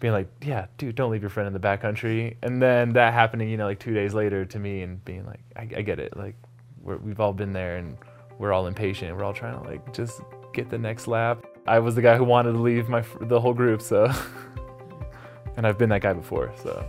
being 0.00 0.12
like, 0.12 0.28
yeah, 0.42 0.66
dude, 0.76 0.96
don't 0.96 1.12
leave 1.12 1.22
your 1.22 1.30
friend 1.30 1.46
in 1.46 1.52
the 1.52 1.60
backcountry, 1.60 2.36
and 2.42 2.60
then 2.60 2.92
that 2.94 3.12
happening, 3.14 3.48
you 3.48 3.56
know, 3.56 3.66
like 3.66 3.78
two 3.78 3.94
days 3.94 4.14
later 4.14 4.44
to 4.44 4.58
me, 4.58 4.82
and 4.82 5.04
being 5.04 5.24
like, 5.24 5.40
I, 5.56 5.62
I 5.62 5.82
get 5.82 6.00
it, 6.00 6.16
like 6.16 6.34
we've 6.82 7.20
all 7.20 7.32
been 7.32 7.52
there, 7.52 7.76
and 7.76 7.96
we're 8.38 8.52
all 8.52 8.66
impatient, 8.66 9.16
we're 9.16 9.24
all 9.24 9.32
trying 9.32 9.60
to 9.62 9.68
like 9.68 9.94
just 9.94 10.20
get 10.52 10.68
the 10.68 10.78
next 10.78 11.06
lap. 11.06 11.46
I 11.64 11.78
was 11.78 11.94
the 11.94 12.02
guy 12.02 12.16
who 12.16 12.24
wanted 12.24 12.52
to 12.52 12.58
leave 12.58 12.88
my 12.88 13.04
the 13.20 13.40
whole 13.40 13.54
group, 13.54 13.80
so. 13.80 14.12
And 15.56 15.66
I've 15.66 15.78
been 15.78 15.90
that 15.90 16.02
guy 16.02 16.12
before, 16.12 16.52
so 16.62 16.84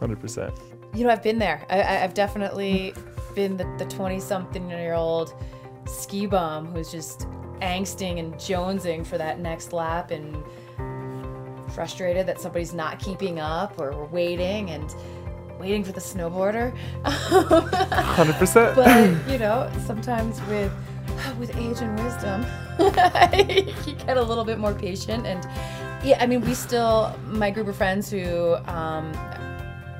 100%. 0.00 0.58
You 0.94 1.04
know, 1.04 1.10
I've 1.10 1.22
been 1.22 1.38
there. 1.38 1.64
I, 1.70 2.02
I've 2.02 2.14
definitely 2.14 2.94
been 3.34 3.56
the 3.56 3.86
20 3.88 4.18
something 4.18 4.70
year 4.70 4.94
old 4.94 5.34
ski 5.86 6.26
bum 6.26 6.66
who's 6.66 6.90
just 6.90 7.26
angsting 7.60 8.18
and 8.18 8.34
jonesing 8.34 9.06
for 9.06 9.18
that 9.18 9.38
next 9.40 9.72
lap 9.72 10.10
and 10.10 10.36
frustrated 11.72 12.26
that 12.26 12.40
somebody's 12.40 12.72
not 12.72 12.98
keeping 12.98 13.38
up 13.38 13.78
or 13.78 13.92
we're 13.92 14.06
waiting 14.06 14.70
and 14.70 14.94
waiting 15.58 15.84
for 15.84 15.92
the 15.92 16.00
snowboarder. 16.00 16.76
100%. 17.04 18.74
but 18.74 19.30
you 19.32 19.38
know, 19.38 19.70
sometimes 19.86 20.40
with 20.42 20.72
with 21.38 21.54
age 21.56 21.80
and 21.80 21.98
wisdom, 22.02 22.44
you 23.86 23.94
get 23.94 24.16
a 24.16 24.22
little 24.22 24.44
bit 24.44 24.58
more 24.58 24.74
patient. 24.74 25.26
And 25.26 25.46
yeah, 26.06 26.22
I 26.22 26.26
mean, 26.26 26.40
we 26.40 26.54
still 26.54 27.18
my 27.26 27.50
group 27.50 27.68
of 27.68 27.76
friends 27.76 28.10
who. 28.10 28.54
Um, 28.66 29.12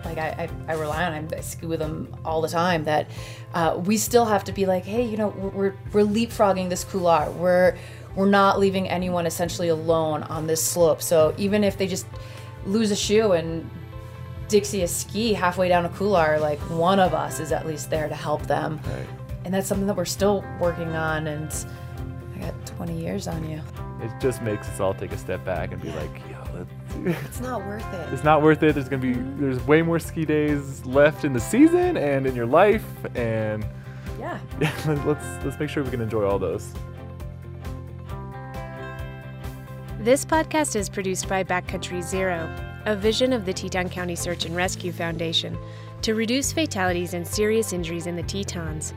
like 0.04 0.18
I, 0.18 0.48
I, 0.68 0.72
I 0.72 0.76
rely 0.76 1.02
on. 1.02 1.34
I 1.34 1.40
ski 1.40 1.66
with 1.66 1.80
them 1.80 2.14
all 2.24 2.40
the 2.40 2.48
time. 2.48 2.84
That 2.84 3.10
uh, 3.54 3.80
we 3.84 3.96
still 3.96 4.24
have 4.24 4.44
to 4.44 4.52
be 4.52 4.64
like, 4.64 4.84
hey, 4.84 5.04
you 5.04 5.16
know, 5.16 5.28
we're, 5.28 5.48
we're, 5.48 5.74
we're 5.92 6.04
leapfrogging 6.06 6.68
this 6.68 6.84
couloir. 6.84 7.30
We're 7.32 7.76
we're 8.14 8.28
not 8.28 8.60
leaving 8.60 8.88
anyone 8.88 9.26
essentially 9.26 9.68
alone 9.68 10.22
on 10.22 10.46
this 10.46 10.62
slope. 10.62 11.02
So 11.02 11.34
even 11.36 11.64
if 11.64 11.76
they 11.76 11.88
just 11.88 12.06
lose 12.64 12.92
a 12.92 12.96
shoe 12.96 13.32
and 13.32 13.68
Dixie 14.48 14.82
a 14.82 14.88
ski 14.88 15.34
halfway 15.34 15.68
down 15.68 15.84
a 15.84 15.90
couloir, 15.90 16.38
like 16.38 16.60
one 16.70 17.00
of 17.00 17.12
us 17.14 17.40
is 17.40 17.50
at 17.50 17.66
least 17.66 17.90
there 17.90 18.08
to 18.08 18.14
help 18.14 18.46
them. 18.46 18.80
Right. 18.86 19.06
And 19.44 19.52
that's 19.52 19.66
something 19.66 19.86
that 19.88 19.96
we're 19.96 20.04
still 20.04 20.44
working 20.60 20.94
on. 20.96 21.26
And 21.26 21.52
I 22.36 22.38
got 22.38 22.66
20 22.66 22.98
years 22.98 23.28
on 23.28 23.48
you. 23.50 23.60
It 24.02 24.10
just 24.20 24.42
makes 24.42 24.68
us 24.68 24.78
all 24.80 24.92
take 24.94 25.12
a 25.12 25.18
step 25.18 25.44
back 25.44 25.72
and 25.72 25.80
be 25.80 25.90
like, 25.90 26.10
yo, 26.30 26.66
It's 27.24 27.40
not 27.40 27.64
worth 27.66 27.94
it. 27.94 28.12
it's 28.12 28.24
not 28.24 28.42
worth 28.42 28.62
it. 28.62 28.74
There's 28.74 28.88
gonna 28.88 29.02
be 29.02 29.14
mm-hmm. 29.14 29.40
there's 29.40 29.60
way 29.66 29.82
more 29.82 29.98
ski 29.98 30.24
days 30.24 30.84
left 30.84 31.24
in 31.24 31.32
the 31.32 31.40
season 31.40 31.96
and 31.96 32.26
in 32.26 32.34
your 32.34 32.46
life, 32.46 32.84
and 33.14 33.64
Yeah. 34.18 34.38
yeah, 34.60 35.02
let's 35.06 35.44
let's 35.44 35.58
make 35.58 35.68
sure 35.70 35.82
we 35.82 35.90
can 35.90 36.00
enjoy 36.00 36.24
all 36.24 36.38
those. 36.38 36.72
This 39.98 40.24
podcast 40.24 40.76
is 40.76 40.88
produced 40.88 41.28
by 41.28 41.42
Backcountry 41.42 42.02
Zero, 42.02 42.48
a 42.84 42.94
vision 42.94 43.32
of 43.32 43.44
the 43.44 43.52
Teton 43.52 43.88
County 43.88 44.14
Search 44.14 44.44
and 44.44 44.54
Rescue 44.54 44.92
Foundation 44.92 45.58
to 46.02 46.14
reduce 46.14 46.52
fatalities 46.52 47.14
and 47.14 47.26
serious 47.26 47.72
injuries 47.72 48.06
in 48.06 48.14
the 48.14 48.22
Tetons. 48.22 48.94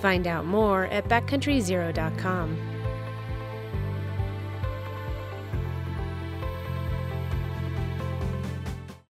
Find 0.00 0.26
out 0.26 0.44
more 0.44 0.86
at 0.86 1.08
backcountryzero.com. 1.08 2.69